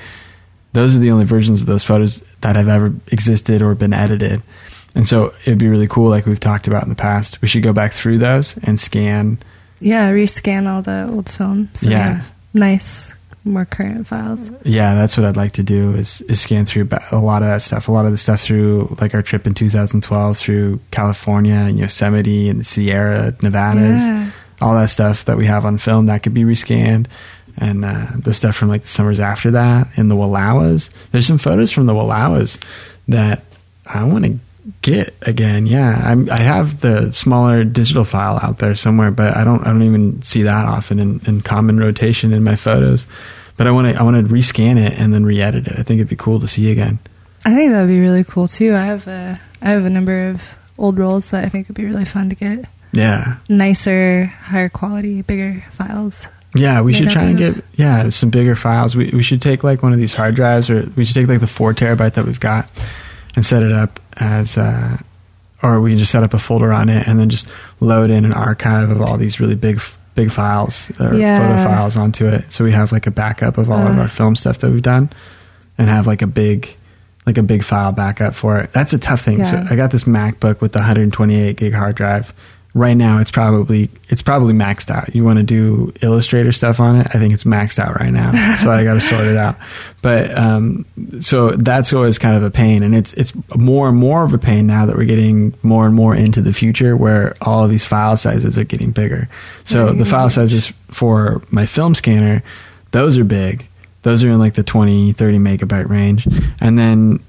Those 0.74 0.96
are 0.96 1.00
the 1.00 1.12
only 1.12 1.26
versions 1.26 1.62
of 1.62 1.68
those 1.68 1.84
photos 1.84 2.24
that 2.42 2.56
have 2.56 2.68
ever 2.68 2.94
existed 3.12 3.62
or 3.62 3.76
been 3.76 3.94
edited. 3.94 4.42
And 4.94 5.08
so 5.08 5.34
it'd 5.46 5.58
be 5.60 5.68
really 5.68 5.88
cool, 5.88 6.10
like 6.10 6.26
we've 6.26 6.40
talked 6.40 6.68
about 6.68 6.84
in 6.84 6.90
the 6.90 6.96
past. 6.96 7.42
We 7.42 7.48
should 7.48 7.64
go 7.64 7.74
back 7.74 7.92
through 7.94 8.18
those 8.20 8.58
and 8.64 8.80
scan. 8.80 9.38
Yeah, 9.80 10.10
rescan 10.12 10.68
all 10.68 10.82
the 10.82 11.10
old 11.12 11.30
film. 11.30 11.70
So 11.74 11.90
Yeah. 11.90 12.16
have 12.16 12.34
nice, 12.54 13.14
more 13.46 13.66
current 13.66 14.08
files. 14.08 14.50
Yeah, 14.64 14.96
that's 14.96 15.18
what 15.18 15.26
I'd 15.26 15.38
like 15.38 15.54
to 15.54 15.64
do 15.64 15.94
is, 15.94 16.22
is 16.22 16.42
scan 16.42 16.66
through 16.66 16.90
a 17.12 17.18
lot 17.18 17.44
of 17.44 17.48
that 17.48 17.62
stuff. 17.62 17.88
A 17.88 17.92
lot 17.92 18.06
of 18.06 18.12
the 18.12 18.18
stuff 18.18 18.42
through 18.42 18.96
like 19.00 19.14
our 19.14 19.22
trip 19.22 19.46
in 19.48 19.54
2012 19.54 20.38
through 20.38 20.80
California 20.92 21.54
and 21.54 21.78
Yosemite 21.78 22.50
and 22.50 22.60
the 22.60 22.64
Sierra 22.64 23.36
Nevadas. 23.42 24.04
Yeah. 24.04 24.32
all 24.62 24.74
that 24.76 24.90
stuff 24.90 25.26
that 25.26 25.38
we 25.38 25.46
have 25.46 25.66
on 25.66 25.78
film 25.78 26.08
that 26.08 26.24
could 26.24 26.34
be 26.34 26.44
rescanned 26.44 27.08
and 27.58 27.86
uh, 27.86 28.08
the 28.18 28.34
stuff 28.34 28.56
from 28.56 28.68
like 28.70 28.82
the 28.82 28.88
summers 28.88 29.20
after 29.20 29.52
that 29.52 29.88
and 29.96 30.10
the 30.10 30.16
Wallowas. 30.16 30.90
There's 31.12 31.28
some 31.28 31.38
photos 31.38 31.72
from 31.72 31.86
the 31.86 31.94
Wallowas 31.94 32.62
that 33.08 33.44
I 33.86 34.04
want 34.04 34.26
to 34.26 34.40
get 34.82 35.14
again. 35.22 35.68
Yeah, 35.68 36.02
I'm, 36.04 36.30
I 36.30 36.40
have 36.42 36.82
the 36.82 37.12
smaller 37.12 37.64
digital 37.64 38.04
file 38.04 38.40
out 38.42 38.60
there 38.60 38.76
somewhere, 38.76 39.12
but 39.12 39.36
I 39.36 39.44
don't 39.44 39.62
I 39.62 39.66
don't 39.66 39.84
even 39.84 40.22
see 40.22 40.44
that 40.44 40.66
often 40.66 41.00
in, 41.00 41.22
in 41.26 41.42
common 41.42 41.80
rotation 41.80 42.34
in 42.34 42.44
my 42.44 42.56
photos. 42.56 43.08
But 43.58 43.68
I 43.68 43.72
want 43.72 43.94
to 43.94 44.00
I 44.00 44.04
want 44.04 44.28
to 44.28 44.34
rescan 44.34 44.78
it 44.78 45.00
and 45.00 45.14
then 45.14 45.26
re-edit 45.26 45.68
it. 45.68 45.80
I 45.80 45.84
think 45.84 46.00
it'd 46.00 46.10
be 46.10 46.16
cool 46.16 46.40
to 46.40 46.48
see 46.48 46.72
again. 46.72 47.00
I 47.46 47.54
think 47.56 47.72
that 47.72 47.82
would 47.82 47.88
be 47.90 48.00
really 48.00 48.24
cool 48.24 48.48
too. 48.48 48.74
I 48.74 48.86
have 48.86 49.08
a 49.08 49.38
I 49.62 49.70
have 49.70 49.86
a 49.86 49.90
number 49.90 50.30
of 50.30 50.56
old 50.78 50.98
rolls 50.98 51.30
that 51.30 51.46
I 51.46 51.50
think 51.50 51.68
would 51.68 51.78
be 51.78 51.86
really 51.86 52.06
fun 52.06 52.30
to 52.30 52.36
get 52.36 52.66
Yeah, 52.92 53.38
nicer, 53.48 54.26
higher 54.26 54.70
quality, 54.70 55.22
bigger 55.22 55.64
files. 55.72 56.28
Yeah, 56.56 56.82
we 56.82 56.94
should 56.94 57.10
try 57.10 57.26
and 57.26 57.38
get 57.38 57.64
yeah 57.76 58.10
some 58.10 58.30
bigger 58.30 58.56
files. 58.56 58.96
We 58.96 59.10
we 59.12 59.24
should 59.24 59.42
take 59.42 59.64
like 59.64 59.84
one 59.84 59.94
of 59.94 60.00
these 60.00 60.14
hard 60.14 60.36
drives, 60.36 60.70
or 60.70 60.90
we 60.96 61.06
should 61.06 61.16
take 61.16 61.28
like 61.28 61.42
the 61.42 61.48
four 61.48 61.74
terabyte 61.74 62.14
that 62.14 62.26
we've 62.26 62.40
got, 62.40 62.72
and 63.36 63.46
set 63.46 63.62
it 63.62 63.72
up 63.74 64.00
as, 64.18 64.58
uh, 64.58 64.98
or 65.64 65.80
we 65.82 65.92
can 65.92 65.98
just 66.00 66.12
set 66.12 66.24
up 66.24 66.34
a 66.34 66.40
folder 66.40 66.72
on 66.74 66.90
it 66.90 67.08
and 67.08 67.20
then 67.20 67.30
just 67.30 67.48
load 67.80 68.10
in 68.10 68.26
an 68.26 68.34
archive 68.34 68.90
of 68.90 69.02
all 69.02 69.18
these 69.18 69.40
really 69.40 69.56
big 69.56 69.80
big 70.16 70.32
files 70.32 70.90
or 71.00 71.14
Yeah. 71.14 71.40
photo 71.40 71.64
files 71.70 71.98
onto 71.98 72.26
it. 72.26 72.46
So 72.50 72.64
we 72.64 72.72
have 72.72 72.92
like 72.94 73.06
a 73.06 73.12
backup 73.12 73.58
of 73.58 73.70
all 73.70 73.86
of 73.86 73.98
Uh. 73.98 74.02
our 74.04 74.08
film 74.08 74.36
stuff 74.38 74.60
that 74.60 74.72
we've 74.72 74.82
done, 74.82 75.10
and 75.78 75.90
have 75.90 76.08
like 76.08 76.22
a 76.22 76.28
big 76.28 76.76
like 77.26 77.38
a 77.40 77.44
big 77.44 77.64
file 77.64 77.92
backup 77.92 78.36
for 78.36 78.60
it. 78.60 78.72
That's 78.72 78.94
a 78.94 79.00
tough 79.00 79.22
thing. 79.22 79.44
So 79.44 79.66
I 79.70 79.76
got 79.76 79.90
this 79.90 80.04
MacBook 80.04 80.62
with 80.62 80.74
the 80.74 80.80
128 80.80 81.58
gig 81.58 81.74
hard 81.74 81.96
drive. 81.96 82.32
Right 82.76 82.98
now, 82.98 83.20
it's 83.20 83.32
probably 83.32 83.90
it's 84.10 84.22
probably 84.22 84.54
maxed 84.54 84.92
out. 84.92 85.16
You 85.16 85.24
want 85.24 85.38
to 85.38 85.44
do 85.44 85.94
Illustrator 86.02 86.52
stuff 86.52 86.82
on 86.82 86.98
it? 86.98 87.08
I 87.08 87.20
think 87.20 87.34
it's 87.34 87.46
maxed 87.46 87.80
out 87.80 87.98
right 88.02 88.12
now. 88.12 88.56
so 88.62 88.70
I 88.70 88.84
got 88.84 88.96
to 88.96 89.00
sort 89.00 89.24
it 89.24 89.38
out. 89.38 89.56
But 90.02 90.38
um, 90.38 90.86
so 91.22 91.52
that's 91.52 91.94
always 91.94 92.20
kind 92.20 92.36
of 92.36 92.44
a 92.44 92.52
pain, 92.52 92.84
and 92.84 92.94
it's 92.94 93.14
it's 93.14 93.32
more 93.56 93.88
and 93.88 93.98
more 93.98 94.26
of 94.26 94.34
a 94.34 94.38
pain 94.38 94.68
now 94.68 94.86
that 94.88 94.98
we're 94.98 95.06
getting 95.06 95.54
more 95.64 95.86
and 95.86 95.96
more 95.96 96.14
into 96.14 96.42
the 96.42 96.52
future, 96.52 96.98
where 96.98 97.34
all 97.40 97.64
of 97.64 97.70
these 97.70 97.86
file 97.86 98.18
sizes 98.18 98.58
are 98.58 98.66
getting 98.66 98.92
bigger. 98.92 99.30
So 99.64 99.94
the 99.94 100.04
file 100.04 100.30
sizes 100.30 100.74
for 100.90 101.42
my 101.52 101.66
film 101.66 101.96
scanner, 101.96 102.44
those 102.92 103.18
are 103.18 103.24
big. 103.24 103.70
Those 104.02 104.22
are 104.26 104.30
in 104.30 104.38
like 104.38 104.56
the 104.56 104.64
20, 104.64 105.14
30 105.14 105.38
megabyte 105.38 105.88
range, 105.88 106.28
and 106.60 106.78
then 106.78 107.24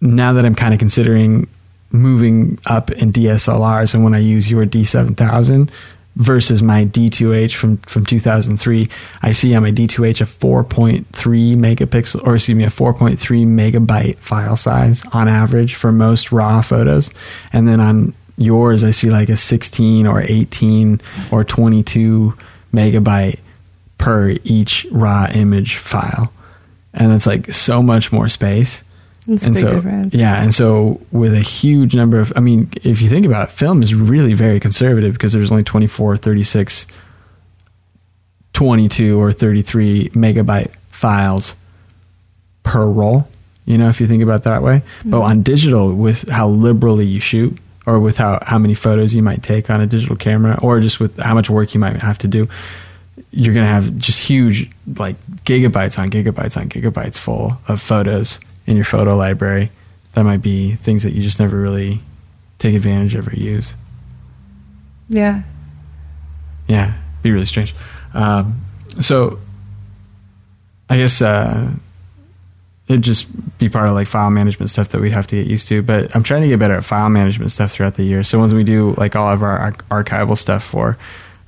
now 0.00 0.32
that 0.32 0.46
I'm 0.46 0.54
kind 0.54 0.72
of 0.72 0.80
considering 0.80 1.48
moving 1.90 2.58
up 2.66 2.90
in 2.90 3.12
DSLRs 3.12 3.94
and 3.94 4.04
when 4.04 4.14
I 4.14 4.18
use 4.18 4.50
your 4.50 4.66
D7000 4.66 5.70
versus 6.16 6.62
my 6.62 6.84
D2H 6.84 7.54
from, 7.54 7.76
from 7.78 8.06
2003, 8.06 8.88
I 9.22 9.32
see 9.32 9.54
on 9.54 9.62
my 9.62 9.70
D2H 9.70 10.20
a 10.20 10.24
4.3 10.24 11.04
megapixel, 11.56 12.26
or 12.26 12.36
excuse 12.36 12.56
me, 12.56 12.64
a 12.64 12.68
4.3 12.68 13.18
megabyte 13.46 14.16
file 14.18 14.56
size 14.56 15.02
on 15.12 15.28
average 15.28 15.74
for 15.74 15.92
most 15.92 16.32
raw 16.32 16.62
photos. 16.62 17.10
And 17.52 17.68
then 17.68 17.80
on 17.80 18.14
yours, 18.38 18.82
I 18.82 18.90
see 18.90 19.10
like 19.10 19.28
a 19.28 19.36
16 19.36 20.06
or 20.06 20.22
18 20.22 21.00
or 21.30 21.44
22 21.44 22.34
megabyte 22.72 23.38
per 23.98 24.36
each 24.44 24.86
raw 24.90 25.28
image 25.32 25.76
file. 25.76 26.32
And 26.94 27.12
it's 27.12 27.26
like 27.26 27.52
so 27.52 27.82
much 27.82 28.10
more 28.10 28.28
space 28.30 28.82
And 29.28 29.40
so 29.40 29.68
difference. 29.68 30.14
yeah 30.14 30.40
and 30.42 30.54
so 30.54 31.00
with 31.10 31.34
a 31.34 31.40
huge 31.40 31.94
number 31.94 32.20
of 32.20 32.32
i 32.36 32.40
mean 32.40 32.70
if 32.84 33.02
you 33.02 33.08
think 33.08 33.26
about 33.26 33.48
it 33.48 33.52
film 33.52 33.82
is 33.82 33.94
really 33.94 34.34
very 34.34 34.60
conservative 34.60 35.14
because 35.14 35.32
there's 35.32 35.50
only 35.50 35.64
24 35.64 36.16
36 36.16 36.86
22 38.52 39.20
or 39.20 39.32
33 39.32 40.10
megabyte 40.10 40.72
files 40.90 41.54
per 42.62 42.86
roll 42.86 43.28
you 43.64 43.76
know 43.76 43.88
if 43.88 44.00
you 44.00 44.06
think 44.06 44.22
about 44.22 44.40
it 44.40 44.44
that 44.44 44.62
way. 44.62 44.82
But 45.04 45.22
on 45.22 45.42
digital 45.42 45.92
with 45.92 46.28
how 46.28 46.48
liberally 46.48 47.04
you 47.04 47.20
shoot 47.20 47.58
or 47.84 47.98
with 47.98 48.16
how, 48.16 48.38
how 48.42 48.58
many 48.58 48.74
photos 48.74 49.14
you 49.14 49.22
might 49.22 49.42
take 49.42 49.70
on 49.70 49.80
a 49.80 49.86
digital 49.86 50.16
camera 50.16 50.58
or 50.62 50.80
just 50.80 50.98
with 50.98 51.18
how 51.18 51.34
much 51.34 51.50
work 51.50 51.74
you 51.74 51.80
might 51.80 51.96
have 52.00 52.18
to 52.18 52.28
do 52.28 52.48
you're 53.30 53.54
going 53.54 53.66
to 53.66 53.72
have 53.72 53.96
just 53.96 54.18
huge 54.18 54.70
like 54.96 55.16
gigabytes 55.44 55.98
on 55.98 56.10
gigabytes 56.10 56.56
on 56.56 56.68
gigabytes 56.68 57.18
full 57.18 57.58
of 57.68 57.80
photos 57.80 58.38
in 58.66 58.76
your 58.76 58.84
photo 58.84 59.16
library 59.16 59.70
that 60.16 60.24
might 60.24 60.40
be 60.40 60.76
things 60.76 61.02
that 61.02 61.12
you 61.12 61.22
just 61.22 61.38
never 61.38 61.58
really 61.60 62.00
take 62.58 62.74
advantage 62.74 63.14
of 63.14 63.28
or 63.28 63.36
use. 63.36 63.74
Yeah. 65.10 65.42
yeah 66.66 66.94
be 67.22 67.30
really 67.30 67.46
strange. 67.46 67.74
Um, 68.14 68.64
so 69.00 69.38
i 70.88 70.96
guess 70.96 71.20
uh, 71.20 71.70
it'd 72.88 73.02
just 73.02 73.26
be 73.58 73.68
part 73.68 73.88
of 73.88 73.94
like 73.94 74.06
file 74.06 74.30
management 74.30 74.70
stuff 74.70 74.88
that 74.90 75.00
we'd 75.00 75.12
have 75.12 75.26
to 75.26 75.36
get 75.36 75.46
used 75.46 75.68
to 75.68 75.82
but 75.82 76.14
i'm 76.14 76.22
trying 76.22 76.42
to 76.42 76.48
get 76.48 76.58
better 76.58 76.74
at 76.74 76.84
file 76.84 77.10
management 77.10 77.52
stuff 77.52 77.72
throughout 77.72 77.94
the 77.96 78.04
year. 78.04 78.24
So 78.24 78.38
once 78.38 78.52
we 78.52 78.64
do 78.64 78.94
like 78.96 79.16
all 79.16 79.28
of 79.28 79.42
our 79.42 79.58
ar- 79.58 80.02
archival 80.02 80.38
stuff 80.38 80.64
for 80.64 80.96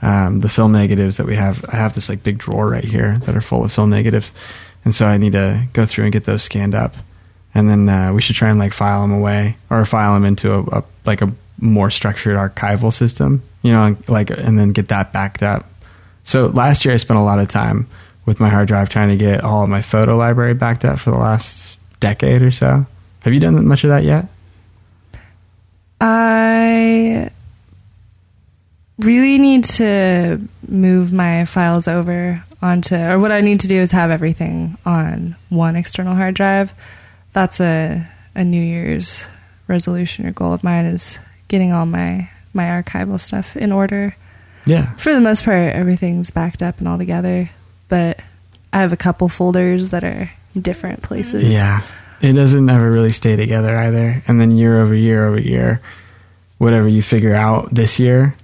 um, 0.03 0.41
the 0.41 0.49
film 0.49 0.73
negatives 0.73 1.17
that 1.17 1.27
we 1.27 1.37
have 1.37 1.65
i 1.73 1.77
have 1.77 1.95
this 1.95 2.09
like 2.11 2.23
big 2.23 2.37
drawer 2.37 2.69
right 2.69 2.85
here 2.85 3.17
that 3.21 3.35
are 3.35 3.41
full 3.41 3.65
of 3.65 3.73
film 3.73 3.89
negatives. 3.89 4.33
And 4.85 4.95
so 4.95 5.07
i 5.07 5.17
need 5.17 5.33
to 5.33 5.67
go 5.73 5.87
through 5.87 6.05
and 6.05 6.13
get 6.13 6.25
those 6.25 6.43
scanned 6.43 6.75
up 6.75 6.95
and 7.55 7.69
then 7.69 7.89
uh, 7.89 8.13
we 8.13 8.21
should 8.21 8.37
try 8.37 8.51
and 8.51 8.59
like 8.59 8.73
file 8.73 9.03
them 9.03 9.13
away 9.13 9.57
or 9.71 9.85
file 9.85 10.15
them 10.15 10.25
into 10.25 10.53
a, 10.53 10.63
a 10.79 10.85
like 11.05 11.23
a 11.23 11.33
more 11.61 11.91
structured 11.91 12.37
archival 12.37 12.93
system 12.93 13.43
you 13.63 13.73
know 13.73 13.97
like 14.07 14.31
and 14.31 14.59
then 14.59 14.73
get 14.73 14.89
that 14.89 15.13
backed 15.13 15.43
up. 15.43 15.67
So 16.25 16.47
last 16.47 16.85
year 16.85 16.95
i 16.95 16.99
spent 16.99 17.19
a 17.19 17.23
lot 17.23 17.39
of 17.39 17.49
time 17.49 17.89
with 18.27 18.41
my 18.41 18.49
hard 18.49 18.69
drive 18.69 18.91
trying 18.91 19.09
to 19.09 19.17
get 19.17 19.43
all 19.43 19.63
of 19.63 19.71
my 19.71 19.83
photo 19.83 20.17
library 20.17 20.55
backed 20.55 20.85
up 20.85 20.99
for 20.99 21.11
the 21.11 21.17
last 21.17 21.79
decade 22.01 22.43
or 22.43 22.51
so. 22.51 22.87
Have 23.23 23.33
you 23.33 23.41
done 23.41 23.67
much 23.67 23.85
of 23.85 23.91
that 23.91 24.05
yet? 24.05 24.27
I 26.01 27.31
really 28.99 29.39
need 29.39 29.65
to 29.65 30.41
move 30.67 31.13
my 31.13 31.45
files 31.47 31.89
over 31.89 32.45
onto, 32.61 32.97
or 32.97 33.19
what 33.19 33.33
I 33.33 33.41
need 33.41 33.61
to 33.61 33.69
do 33.69 33.77
is 33.77 33.91
have 33.93 34.11
everything 34.11 34.77
on 34.85 35.37
one 35.49 35.77
external 35.77 36.15
hard 36.15 36.35
drive. 36.35 36.73
That's 37.33 37.61
a, 37.61 38.07
a 38.35 38.45
New 38.45 38.63
Year's 38.63 39.27
resolution 39.67 40.27
or 40.27 40.33
goal 40.33 40.53
of 40.53 40.65
mine 40.65 40.87
is 40.87 41.19
getting 41.49 41.73
all 41.73 41.87
my, 41.87 42.31
my 42.55 42.65
archival 42.65 43.21
stuff 43.21 43.57
in 43.57 43.73
order. 43.73 44.17
yeah 44.67 44.95
For 44.97 45.13
the 45.13 45.21
most 45.21 45.45
part, 45.45 45.73
everything's 45.73 46.31
backed 46.31 46.63
up 46.63 46.79
and 46.79 46.89
all 46.89 46.99
together, 46.99 47.51
but 47.89 48.21
I 48.73 48.81
have 48.81 48.93
a 48.93 48.97
couple 48.97 49.29
folders 49.29 49.91
that 49.91 50.05
are 50.05 50.31
different 50.61 51.03
places. 51.03 51.45
Yeah. 51.45 51.83
It 52.21 52.33
doesn't 52.33 52.69
ever 52.69 52.91
really 52.91 53.13
stay 53.13 53.37
together 53.37 53.77
either. 53.77 54.23
And 54.27 54.41
then 54.41 54.57
year 54.57 54.81
over 54.81 54.95
year 54.95 55.27
over 55.27 55.41
year, 55.41 55.81
whatever 56.59 56.89
you 56.89 57.03
figure 57.03 57.35
out 57.35 57.73
this 57.73 57.99
year 57.99 58.35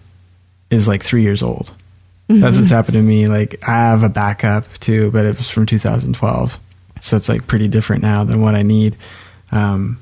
is 0.70 0.86
like 0.86 1.02
three 1.02 1.22
years 1.22 1.42
old. 1.42 1.72
That's 2.28 2.40
mm-hmm. 2.40 2.60
what's 2.60 2.70
happened 2.70 2.94
to 2.94 3.02
me. 3.02 3.28
Like 3.28 3.68
I 3.68 3.72
have 3.72 4.02
a 4.02 4.08
backup 4.08 4.66
too, 4.78 5.10
but 5.10 5.26
it 5.26 5.36
was 5.36 5.50
from 5.50 5.66
2012. 5.66 6.58
So 7.04 7.18
it's 7.18 7.28
like 7.28 7.46
pretty 7.46 7.68
different 7.68 8.02
now 8.02 8.24
than 8.24 8.40
what 8.40 8.54
I 8.54 8.62
need. 8.62 8.96
Um, 9.52 9.98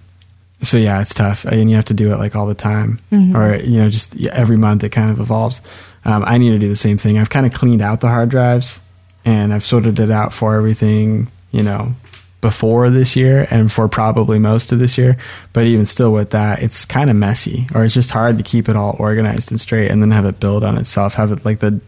so 0.62 0.76
yeah, 0.78 1.00
it's 1.02 1.12
tough, 1.12 1.44
and 1.44 1.68
you 1.68 1.74
have 1.74 1.86
to 1.86 1.94
do 1.94 2.12
it 2.12 2.18
like 2.18 2.36
all 2.36 2.46
the 2.46 2.54
time, 2.54 3.00
Mhm. 3.10 3.34
or 3.34 3.56
you 3.56 3.78
know, 3.78 3.90
just 3.90 4.16
every 4.26 4.56
month 4.56 4.84
it 4.84 4.90
kind 4.90 5.10
of 5.10 5.18
evolves. 5.18 5.60
Um, 6.04 6.22
I 6.26 6.38
need 6.38 6.50
to 6.50 6.58
do 6.60 6.68
the 6.68 6.76
same 6.76 6.98
thing. 6.98 7.18
I've 7.18 7.30
kind 7.30 7.44
of 7.44 7.52
cleaned 7.52 7.82
out 7.82 8.00
the 8.00 8.08
hard 8.08 8.28
drives, 8.28 8.80
and 9.24 9.52
I've 9.52 9.64
sorted 9.64 9.98
it 9.98 10.10
out 10.12 10.32
for 10.32 10.54
everything, 10.54 11.26
you 11.50 11.64
know, 11.64 11.92
before 12.40 12.88
this 12.90 13.16
year 13.16 13.46
and 13.50 13.70
for 13.72 13.88
probably 13.88 14.38
most 14.38 14.70
of 14.70 14.78
this 14.78 14.96
year. 14.96 15.16
But 15.52 15.66
even 15.66 15.84
still, 15.86 16.12
with 16.12 16.30
that, 16.30 16.62
it's 16.62 16.84
kind 16.84 17.10
of 17.10 17.16
messy, 17.16 17.66
or 17.74 17.84
it's 17.84 17.94
just 17.94 18.12
hard 18.12 18.36
to 18.38 18.44
keep 18.44 18.68
it 18.68 18.76
all 18.76 18.94
organized 19.00 19.50
and 19.50 19.60
straight, 19.60 19.90
and 19.90 20.00
then 20.00 20.12
have 20.12 20.24
it 20.26 20.38
build 20.38 20.62
on 20.62 20.78
itself. 20.78 21.14
Have 21.14 21.32
it 21.32 21.44
like 21.44 21.58
the 21.58 21.80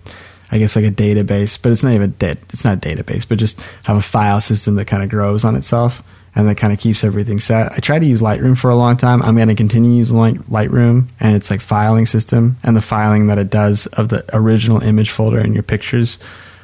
I 0.51 0.59
guess 0.59 0.77
like 0.77 0.85
a 0.85 0.91
database, 0.91 1.59
but 1.61 1.73
it's 1.73 1.83
not 1.83 1.93
even 1.93 2.15
da- 2.19 2.37
it's 2.51 2.65
not 2.65 2.79
a 2.79 2.81
database, 2.81 3.27
but 3.29 3.39
just 3.39 3.61
have 3.85 3.97
a 3.97 4.03
file 4.03 4.41
system 4.41 4.77
that 4.77 4.87
kind 4.87 5.03
of 5.03 5.09
grows 5.09 5.45
on 5.45 5.57
itself 5.57 6.03
and 6.37 6.49
that 6.49 6.57
kind 6.57 6.73
of 6.73 6.79
keeps 6.79 7.05
everything 7.05 7.39
set. 7.39 7.73
I 7.73 7.79
tried 7.79 8.01
to 8.01 8.07
use 8.07 8.21
Lightroom 8.21 8.59
for 8.59 8.71
a 8.71 8.77
long 8.77 8.97
time. 8.97 9.23
I'm 9.23 9.37
going 9.37 9.49
to 9.49 9.55
continue 9.55 9.93
using 9.93 10.17
Lightroom 10.17 11.09
and 11.21 11.37
it's 11.37 11.51
like 11.51 11.61
filing 11.61 12.07
system 12.07 12.57
and 12.63 12.77
the 12.77 12.83
filing 12.83 13.29
that 13.29 13.39
it 13.39 13.51
does 13.51 13.87
of 13.89 14.09
the 14.09 14.25
original 14.37 14.83
image 14.83 15.11
folder 15.11 15.39
in 15.39 15.55
your 15.55 15.63
pictures 15.63 16.19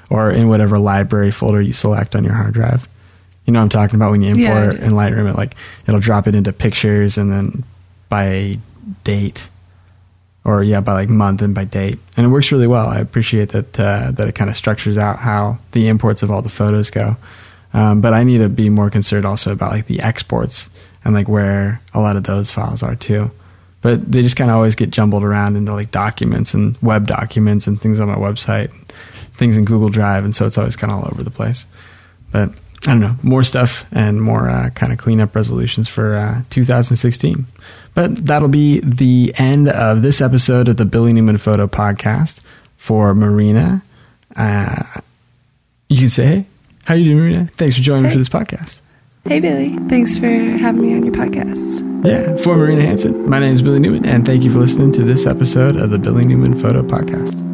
or 0.09 0.31
in 0.31 0.49
whatever 0.49 0.79
library 0.79 1.31
folder 1.31 1.61
you 1.61 1.73
select 1.73 2.17
on 2.17 2.25
your 2.25 2.35
hard 2.35 2.53
drive. 2.53 2.89
You 3.47 3.53
know 3.53 3.61
what 3.61 3.65
I'm 3.65 3.69
talking 3.71 3.97
about 3.97 4.11
when 4.11 4.23
you 4.23 4.35
import 4.35 4.73
do. 4.73 4.77
in 4.79 4.93
Lightroom, 4.93 5.31
it 5.31 5.37
like 5.37 5.55
it'll 5.87 6.01
drop 6.01 6.27
it 6.27 6.35
into 6.35 6.53
pictures 6.53 7.17
and 7.17 7.33
then 7.33 7.65
by 8.09 8.59
date 9.05 9.49
or 10.45 10.63
yeah, 10.63 10.81
by 10.81 10.93
like 10.95 11.09
month 11.09 11.43
and 11.43 11.55
by 11.55 11.65
date, 11.65 11.99
and 12.17 12.27
it 12.27 12.31
works 12.31 12.51
really 12.51 12.67
well. 12.67 12.87
I 12.87 12.99
appreciate 12.99 13.51
that 13.51 13.79
uh, 13.79 14.11
that 14.13 14.29
it 14.29 14.35
kind 14.35 14.51
of 14.51 14.57
structures 14.57 14.97
out 14.99 15.19
how 15.19 15.59
the 15.73 15.89
imports 15.89 16.23
of 16.23 16.31
all 16.31 16.43
the 16.43 16.49
photos 16.49 16.91
go. 16.91 17.17
Um, 17.73 18.01
but 18.01 18.15
I 18.15 18.25
need 18.25 18.39
to 18.39 18.49
be 18.49 18.69
more 18.69 18.91
concerned 18.91 19.25
also 19.25 19.53
about 19.53 19.71
like 19.73 19.87
the 19.87 20.01
exports 20.01 20.69
and 21.05 21.15
like 21.15 21.29
where 21.29 21.81
a 21.95 22.01
lot 22.01 22.17
of 22.17 22.25
those 22.25 22.51
files 22.51 22.83
are 22.83 22.97
too. 22.97 23.31
But 23.83 24.11
they 24.11 24.23
just 24.23 24.37
kind 24.37 24.51
of 24.51 24.57
always 24.57 24.75
get 24.75 24.91
jumbled 24.91 25.25
around 25.25 25.57
into 25.57 25.73
like 25.73 25.91
documents 25.91 26.53
and 26.53 26.77
web 26.83 27.07
documents 27.07 27.67
and 27.67 27.81
things 27.81 28.01
on 28.01 28.09
my 28.09 28.17
website, 28.17 28.71
things 29.35 29.57
in 29.57 29.65
Google 29.65 29.89
Drive, 29.89 30.25
and 30.25 30.35
so 30.35 30.47
it's 30.47 30.59
always 30.59 30.77
kind 30.77 30.93
of 30.93 30.99
all 30.99 31.11
over 31.11 31.23
the 31.23 31.31
place. 31.31 31.65
But 32.31 32.51
I 32.87 32.93
don't 32.93 33.01
know, 33.01 33.17
more 33.23 33.45
stuff 33.45 33.85
and 33.93 34.23
more 34.23 34.49
uh, 34.49 34.71
kind 34.71 34.91
of 34.91 34.99
cleanup 34.99 35.35
resolutions 35.35 35.87
for 35.87 36.15
uh, 36.15 36.43
2016. 36.49 37.47
But 37.95 38.25
that'll 38.25 38.49
be 38.49 38.81
the 38.81 39.35
end 39.37 39.69
of 39.69 40.01
this 40.01 40.21
episode 40.23 40.69
of 40.69 40.79
the 40.79 40.87
Billy 40.87 41.13
Newman 41.13 41.37
Photo 41.37 41.67
Podcast 41.67 42.41
for 42.79 43.15
Marina. 43.15 43.83
Uh, 44.35 44.83
you 45.89 45.99
can 45.99 46.09
say, 46.09 46.25
hey, 46.25 46.47
how 46.85 46.95
you 46.95 47.05
doing, 47.05 47.19
Marina? 47.19 47.51
Thanks 47.57 47.77
for 47.77 47.83
joining 47.83 48.05
me 48.05 48.11
for 48.11 48.19
this 48.19 48.31
podcast. 48.31 48.81
Hey, 49.27 49.41
Billy. 49.41 49.69
Thanks 49.89 50.17
for 50.17 50.27
having 50.27 50.81
me 50.81 50.95
on 50.95 51.05
your 51.05 51.15
podcast. 51.15 52.05
Yeah, 52.07 52.37
for 52.39 52.57
Marina 52.57 52.81
Hanson, 52.81 53.29
my 53.29 53.39
name 53.39 53.53
is 53.53 53.61
Billy 53.61 53.79
Newman, 53.79 54.07
and 54.07 54.25
thank 54.25 54.43
you 54.43 54.51
for 54.51 54.59
listening 54.59 54.91
to 54.93 55.03
this 55.03 55.27
episode 55.27 55.77
of 55.77 55.91
the 55.91 55.99
Billy 55.99 56.25
Newman 56.25 56.59
Photo 56.59 56.83
Podcast. 56.83 57.50